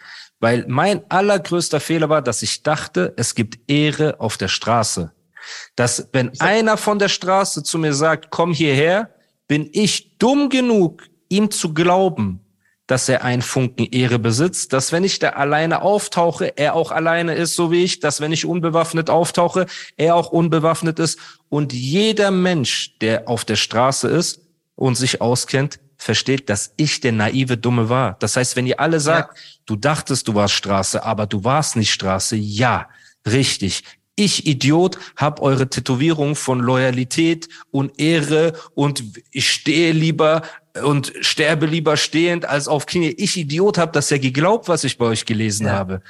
[0.44, 5.10] Weil mein allergrößter Fehler war, dass ich dachte, es gibt Ehre auf der Straße.
[5.74, 9.08] Dass wenn einer von der Straße zu mir sagt, komm hierher,
[9.48, 12.40] bin ich dumm genug, ihm zu glauben,
[12.86, 17.36] dass er einen Funken Ehre besitzt, dass wenn ich da alleine auftauche, er auch alleine
[17.36, 19.64] ist, so wie ich, dass wenn ich unbewaffnet auftauche,
[19.96, 21.18] er auch unbewaffnet ist.
[21.48, 24.42] Und jeder Mensch, der auf der Straße ist
[24.74, 28.16] und sich auskennt, versteht, dass ich der naive Dumme war.
[28.20, 31.90] Das heißt, wenn ihr alle sagt, du dachtest, du warst Straße, aber du warst nicht
[31.92, 32.88] Straße, ja,
[33.26, 33.82] richtig.
[34.14, 40.42] Ich, Idiot, hab eure Tätowierung von Loyalität und Ehre und ich stehe lieber
[40.82, 43.14] und sterbe lieber stehend als auf Knie.
[43.16, 45.72] Ich, Idiot, hab das ja geglaubt, was ich bei euch gelesen Ja.
[45.72, 46.02] habe.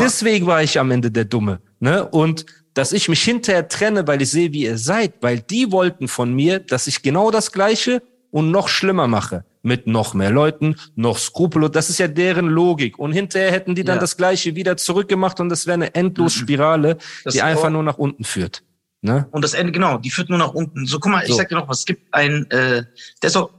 [0.00, 1.60] Deswegen war ich am Ende der Dumme.
[1.78, 2.08] Ne?
[2.08, 6.08] Und dass ich mich hinterher trenne, weil ich sehe, wie ihr seid, weil die wollten
[6.08, 8.00] von mir, dass ich genau das Gleiche
[8.32, 9.44] und noch schlimmer mache.
[9.62, 11.70] Mit noch mehr Leuten, noch skrupellos.
[11.70, 12.98] Das ist ja deren Logik.
[12.98, 14.00] Und hinterher hätten die dann Ja.
[14.00, 18.24] das Gleiche wieder zurückgemacht und das wäre eine Endlosspirale, Das die einfach nur nach unten
[18.24, 18.64] führt.
[19.02, 19.28] Ne?
[19.30, 20.84] Und das Ende, genau, die führt nur nach unten.
[20.86, 21.34] So, guck mal, ich So.
[21.36, 21.80] sag dir noch was.
[21.80, 22.82] Es gibt ein, äh,
[23.22, 23.50] der ist auch,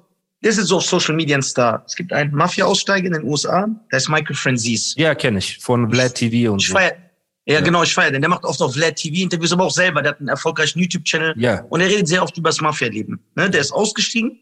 [0.41, 1.83] der ist jetzt so auf Social Media ein Star.
[1.87, 4.95] Es gibt einen Mafia-Aussteiger in den USA, der ist Michael Franzese.
[4.99, 5.59] Ja, kenne ich.
[5.59, 6.73] Von Vlad TV und Ich so.
[6.73, 6.93] feier,
[7.45, 8.21] ja, genau, ich feiere den.
[8.21, 10.01] Der macht oft auf Vlad TV Interviews, aber auch selber.
[10.01, 11.33] Der hat einen erfolgreichen YouTube-Channel.
[11.37, 11.61] Ja.
[11.69, 13.19] Und er redet sehr oft über das Mafia-Leben.
[13.35, 13.49] Ne?
[13.49, 14.39] Der ist ausgestiegen.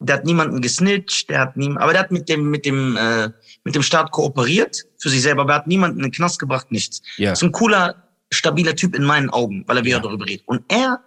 [0.00, 1.30] Der hat niemanden gesnitcht.
[1.30, 3.30] Der hat nie, aber der hat mit dem, mit dem, äh,
[3.64, 5.42] mit dem Staat kooperiert für sich selber.
[5.42, 7.02] Aber er hat niemanden in den Knast gebracht, nichts.
[7.16, 7.32] Ja.
[7.32, 10.46] Ist ein cooler, stabiler Typ in meinen Augen, weil er wieder darüber redet.
[10.46, 11.00] Und er,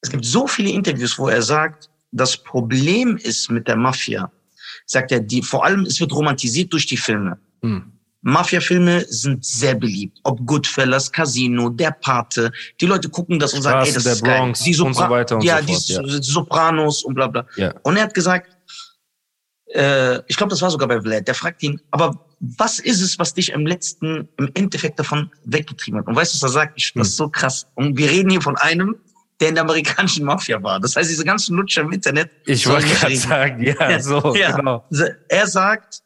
[0.00, 4.30] es gibt so viele Interviews, wo er sagt, das Problem ist mit der Mafia,
[4.86, 7.38] sagt er, die, vor allem, es wird romantisiert durch die Filme.
[7.62, 7.92] Hm.
[8.22, 10.18] Mafia-Filme sind sehr beliebt.
[10.24, 12.50] Ob Goodfellas, Casino, Der Pate.
[12.80, 14.38] Die Leute gucken das und sagen, ey, Straßen das der ist geil.
[14.38, 16.22] Bronx Die und so weiter und ja, so die fort, ja.
[16.22, 17.46] Sopranos und bla bla.
[17.56, 17.74] Ja.
[17.84, 18.56] Und er hat gesagt,
[19.74, 23.18] äh, ich glaube, das war sogar bei Vlad, der fragt ihn, aber was ist es,
[23.18, 26.06] was dich im letzten, im Endeffekt davon weggetrieben hat?
[26.06, 26.72] Und weißt du, was er sagt?
[26.76, 27.66] Ich, das ist so krass.
[27.74, 28.96] Und wir reden hier von einem,
[29.40, 30.80] der in der amerikanischen Mafia war.
[30.80, 32.30] Das heißt, diese ganzen Lutscher im Internet.
[32.46, 34.56] Ich wollte gerade sagen, ja, so, Ja.
[34.56, 34.84] genau.
[35.28, 36.02] Er sagt,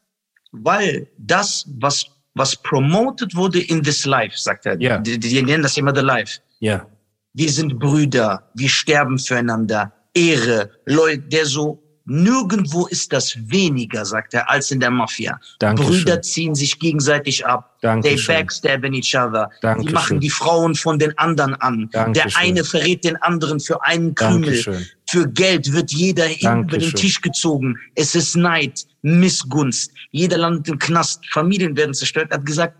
[0.53, 4.79] weil das, was, was promoted wurde in this life, sagt er.
[4.79, 4.99] Ja.
[4.99, 6.39] Die, die nennen das immer the life.
[6.59, 6.85] Ja,
[7.33, 9.91] Wir sind Brüder, wir sterben füreinander.
[10.13, 15.39] Ehre, Leute, der so, nirgendwo ist das weniger, sagt er, als in der Mafia.
[15.59, 15.91] Dankeschön.
[15.91, 17.77] Brüder ziehen sich gegenseitig ab.
[17.81, 18.17] Dankeschön.
[18.17, 19.49] They backstabben each other.
[19.55, 19.93] Die Dankeschön.
[19.93, 21.89] machen die Frauen von den anderen an.
[21.91, 22.31] Dankeschön.
[22.31, 24.85] Der eine verrät den anderen für einen Krümel.
[25.09, 26.93] Für Geld wird jeder über den.
[26.93, 27.77] Tisch gezogen.
[27.95, 29.91] Es ist Neid, Missgunst.
[30.11, 31.23] Jeder landet im Knast.
[31.31, 32.31] Familien werden zerstört.
[32.31, 32.75] Er hat gesagt,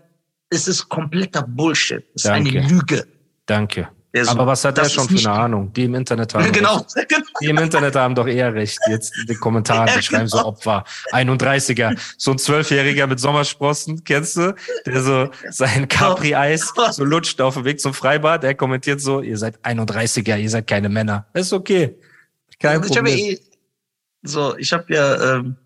[0.50, 2.04] es ist kompletter Bullshit.
[2.14, 2.68] Es ist eine Danke.
[2.68, 3.06] Lüge.
[3.46, 3.88] danke.
[4.16, 5.72] So- Aber was hat er schon für eine Ahnung?
[5.72, 6.76] Die im Internet haben Genau.
[6.94, 7.12] recht.
[7.42, 8.78] Die im Internet haben doch eher recht.
[8.88, 10.50] Jetzt die Kommentare, Ja, die schreiben so genau.
[10.50, 10.84] Opfer.
[11.10, 14.54] 31er, so ein Zwölfjähriger mit Sommersprossen, kennst du?
[14.86, 18.44] Der so sein Capri-Eis so lutscht auf dem Weg zum Freibad.
[18.44, 21.26] Er kommentiert so, ihr seid 31er, ihr seid keine Männer.
[21.34, 21.96] Ist okay.
[22.60, 23.18] Kein ich habe ja Problem.
[23.18, 23.38] eh,
[24.22, 25.56] so, ich habe ja, ähm,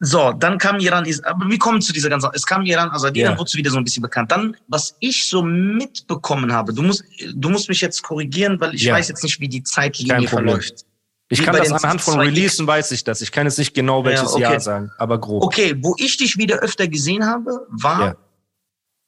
[0.00, 3.28] so, dann kam Iran, aber wir kommen zu dieser ganzen, es kam Iran, Asadin, Ja.
[3.30, 4.30] dann wurde es wieder so ein bisschen bekannt.
[4.30, 7.02] Dann, was ich so mitbekommen habe, du musst,
[7.34, 8.94] du musst mich jetzt korrigieren, weil ich Ja.
[8.94, 10.84] weiß jetzt nicht, wie die Zeitlinie verläuft.
[11.30, 13.20] Ich wie kann das anhand von Releasen weiß ich das.
[13.20, 14.42] Ich kann jetzt nicht genau welches okay.
[14.42, 15.42] Jahr sagen, aber grob.
[15.42, 18.16] Okay, wo ich dich wieder öfter gesehen habe, war, Ja.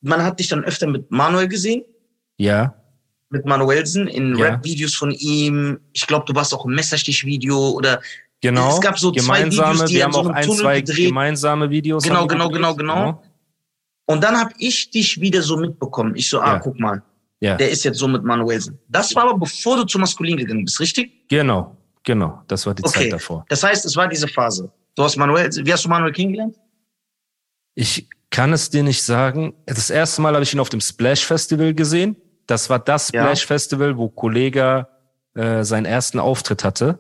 [0.03, 1.83] man hat dich dann öfter mit Manuel gesehen,
[2.37, 2.75] Ja,
[3.31, 4.47] mit Manuelsen in Ja.
[4.47, 5.79] Rap-Videos von ihm.
[5.93, 8.03] Ich glaube, du warst auch im Messerstich-Video oder
[8.41, 8.69] genau.
[8.75, 11.07] Es gab so zwei gemeinsame, Videos, die wir haben so auch ein, Tunnel zwei gedreht.
[11.09, 12.03] gemeinsame Videos.
[12.05, 12.63] Genau, genau, gedreht.
[12.63, 13.23] genau, genau.
[14.07, 16.15] Und dann habe ich dich wieder so mitbekommen.
[16.17, 16.59] Ich so, ah, Ja.
[16.59, 17.03] guck mal,
[17.41, 18.79] Ja, der ist jetzt so mit Manuelsen.
[18.89, 21.27] Das war aber bevor du zu Maskulin gegangen bist, richtig?
[21.29, 22.43] genau, genau.
[22.49, 23.05] Das war die Okay.
[23.05, 23.45] Zeit davor.
[23.49, 24.71] Das heißt, es war diese Phase.
[24.97, 26.57] Du hast Manuel, wie hast du Manuel kennengelernt?
[27.75, 29.55] Ich kann es dir nicht sagen.
[29.67, 32.17] Das erste Mal habe ich ihn auf dem Splash Festival gesehen.
[32.47, 33.09] Das war das.
[33.09, 34.89] Splash Festival, wo Kollega
[35.35, 36.99] äh, seinen ersten Auftritt hatte,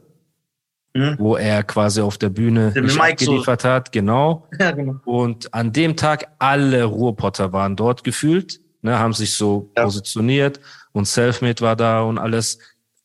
[0.93, 1.16] Mhm.
[1.20, 3.93] wo er quasi auf der Bühne mich Mike so- hat.
[3.93, 4.49] Genau.
[4.59, 4.97] Ja, genau.
[5.05, 9.84] Und an dem Tag alle Ruhrpotter waren dort gefühlt, ne, haben sich so Ja.
[9.84, 10.59] positioniert
[10.93, 12.59] und Selfmade war da und alles.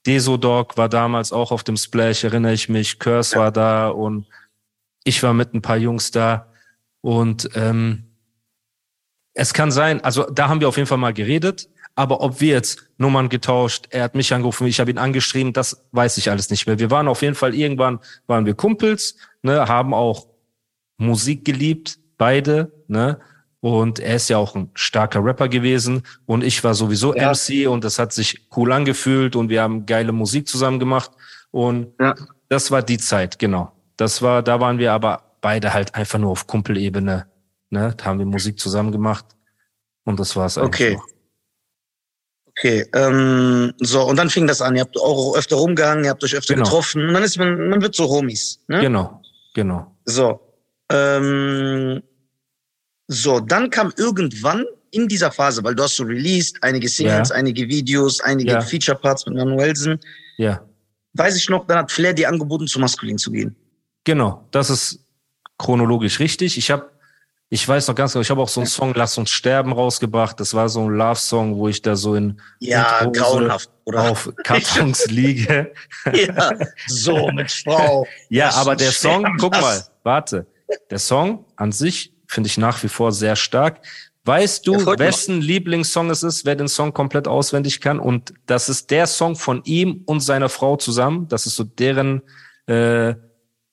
[0.07, 2.99] Desodog war damals auch auf dem Splash, erinnere ich mich.
[2.99, 4.25] Curse war da und
[5.03, 6.47] ich war mit ein paar Jungs da.
[7.01, 8.03] Und ähm,
[9.33, 12.49] es kann sein, also da haben wir auf jeden Fall mal geredet, aber ob wir
[12.49, 16.49] jetzt Nummern getauscht, er hat mich angerufen, ich habe ihn angeschrieben, das weiß ich alles
[16.49, 16.77] nicht mehr.
[16.77, 20.27] Wir waren auf jeden Fall irgendwann, waren wir Kumpels, ne, haben auch
[20.97, 23.19] Musik geliebt, beide, ne?
[23.61, 27.31] Und er ist ja auch ein starker Rapper gewesen und ich war sowieso Ja.
[27.31, 31.09] MC und das hat sich cool angefühlt und wir haben geile Musik zusammen gemacht
[31.51, 32.13] und Ja.
[32.47, 33.71] das war die Zeit, genau.
[33.97, 37.25] Das war, da waren wir aber beide halt einfach nur auf Kumpelebene,
[37.71, 37.93] ne?
[37.97, 39.25] Da haben wir Musik zusammen gemacht
[40.03, 40.67] und das war's eigentlich.
[40.91, 40.93] Okay.
[40.95, 41.14] Noch.
[42.57, 44.75] Okay, ähm, so, und dann fing das an.
[44.75, 46.65] Ihr habt auch öfter rumgehangen, ihr habt euch öfter Genau.
[46.65, 47.05] getroffen.
[47.07, 48.59] Und dann ist man, man wird so Homies.
[48.67, 48.79] Ne?
[48.79, 49.21] Genau,
[49.53, 49.93] genau.
[50.05, 50.39] So.
[50.89, 52.01] Ähm,
[53.07, 57.35] so, dann kam irgendwann in dieser Phase, weil du hast so released, einige Singles, Ja.
[57.35, 58.61] einige Videos, einige Ja.
[58.61, 59.99] Feature-Parts mit Manuelsen.
[60.37, 60.61] Ja,
[61.17, 63.55] Weiß ich noch, dann hat Flair dir angeboten, zu Maskulin zu gehen.
[64.03, 64.47] genau.
[64.51, 64.99] Das ist
[65.57, 66.57] chronologisch richtig.
[66.57, 66.89] Ich habe,
[67.49, 70.39] ich weiß noch ganz genau, ich habe auch so einen Song Lass uns sterben rausgebracht.
[70.39, 74.11] Das war so ein Love-Song, wo ich da so in Ja, grauenhaft, oder?
[74.11, 75.71] auf Kartons liege.
[76.11, 76.51] ja,
[76.87, 78.07] so mit Frau.
[78.29, 80.47] Ja, Lass aber der Song, guck mal, warte.
[80.89, 83.81] Der Song an sich finde ich nach wie vor sehr stark.
[84.27, 87.99] Weißt du, wessen Lieblingssong es ist, wer den Song komplett auswendig kann?
[87.99, 91.27] Und das ist der Song von ihm und seiner Frau zusammen.
[91.27, 92.23] Das ist so deren,
[92.65, 93.13] äh,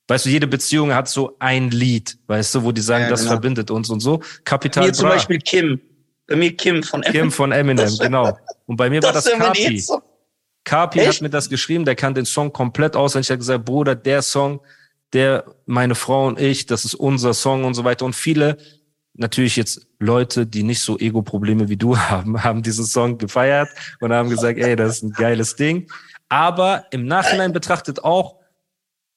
[0.08, 3.20] weißt du, jede Beziehung hat so ein Lied, weißt du, wo die sagen, Ja, das
[3.20, 3.32] genau.
[3.32, 4.20] verbindet uns und so.
[4.44, 5.80] Kapital Mir zum Bra, Beispiel Kim.
[6.26, 8.36] Bei mir Kim von Kim von Eminem, Das- genau.
[8.66, 9.62] Und bei mir war das wär mein Kapi.
[9.62, 10.02] Hitsong.
[10.64, 11.08] Kapi Echt?
[11.14, 13.30] hat mir das geschrieben, der kann den Song komplett auswendig.
[13.30, 14.60] Er hat gesagt, Bruder, der Song,
[15.12, 18.04] der, meine Frau und ich, das ist unser Song und so weiter.
[18.04, 18.56] Und viele,
[19.14, 23.68] natürlich jetzt Leute, die nicht so Ego-Probleme wie du haben, haben diesen Song gefeiert
[24.00, 25.90] und haben gesagt, ey, das ist ein geiles Ding.
[26.28, 28.36] Aber im Nachhinein betrachtet auch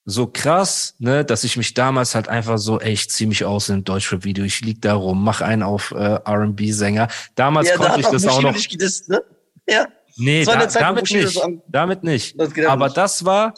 [0.08, 3.68] so krass, ne, dass ich mich damals halt einfach so, ey, ich zieh mich aus
[3.68, 7.08] in ein Deutschrap-Video, ich lieg da rum, mach einen auf äh, R&B-Sänger.
[7.34, 9.20] Damals Ja, da konnte hat ich das auch noch dich gedisst, ne?
[9.68, 9.86] Ja.
[10.16, 11.40] Nee, da, Zeit, damit nicht.
[11.68, 12.40] damit nicht.
[12.40, 12.96] Das Aber nicht.
[12.96, 13.52] das war,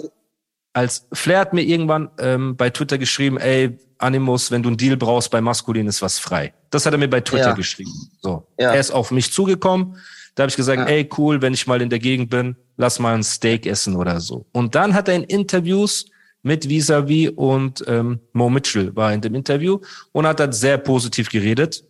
[0.72, 4.96] als Flair hat mir irgendwann ähm, bei Twitter geschrieben, ey, Animus, wenn du einen Deal
[4.96, 6.54] brauchst bei Maskulin ist was frei.
[6.70, 7.52] Das hat er mir bei Twitter Ja.
[7.52, 7.92] geschrieben.
[8.22, 8.46] So.
[8.58, 8.72] Ja.
[8.72, 9.96] Er ist auf mich zugekommen.
[10.34, 10.86] Da habe ich gesagt, Ja.
[10.86, 14.20] ey, cool, wenn ich mal in der Gegend bin, lass mal ein Steak essen oder
[14.20, 14.46] so.
[14.52, 16.06] Und dann hat er in Interviews
[16.42, 19.80] mit Visavi und ähm, Mo Mitchell war in dem Interview
[20.12, 21.84] und hat dann sehr positiv geredet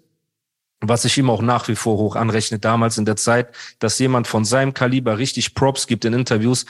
[0.81, 4.27] was ich ihm auch nach wie vor hoch anrechne, damals in der Zeit, dass jemand
[4.27, 6.67] von seinem Kaliber richtig Props gibt in Interviews.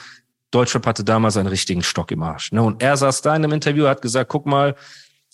[0.51, 2.51] Deutschrap hatte damals einen richtigen Stock im Arsch.
[2.51, 2.63] Ne?
[2.63, 4.75] Und er saß da in einem Interview, hat gesagt, guck mal,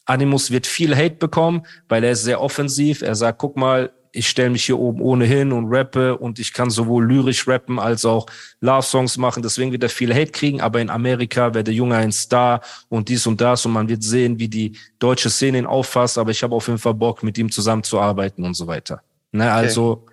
[0.05, 3.01] Animus wird viel Hate bekommen, weil er ist sehr offensiv.
[3.01, 6.69] Er sagt, guck mal, ich stelle mich hier oben ohnehin und rappe und ich kann
[6.69, 8.25] sowohl lyrisch rappen als auch
[8.61, 9.43] Love-Songs machen.
[9.43, 13.09] Deswegen wird er viel Hate kriegen, aber in Amerika wäre der Junge ein Star und
[13.09, 16.41] dies und das und man wird sehen, wie die deutsche Szene ihn auffasst, aber ich
[16.43, 19.01] habe auf jeden Fall Bock, mit ihm zusammenzuarbeiten und so weiter.
[19.31, 20.05] Ne, also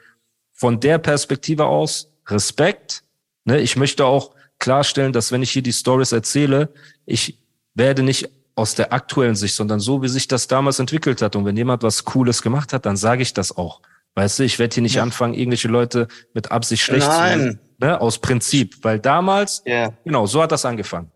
[0.53, 3.05] von der Perspektive aus Respekt.
[3.45, 6.71] Ne, ich möchte auch klarstellen, dass wenn ich hier die Stories erzähle,
[7.07, 7.39] ich
[7.75, 11.37] werde nicht aus der aktuellen Sicht, sondern so, wie sich das damals entwickelt hat.
[11.37, 13.81] Und wenn jemand was Cooles gemacht hat, dann sage ich das auch.
[14.15, 17.39] Weißt du, ich werde hier nicht anfangen, irgendwelche Leute mit Absicht schlecht Nein.
[17.41, 17.61] zu machen.
[17.79, 18.77] Ne, aus Prinzip.
[18.83, 19.93] Weil damals, Ja.
[20.05, 21.11] genau, so hat das angefangen.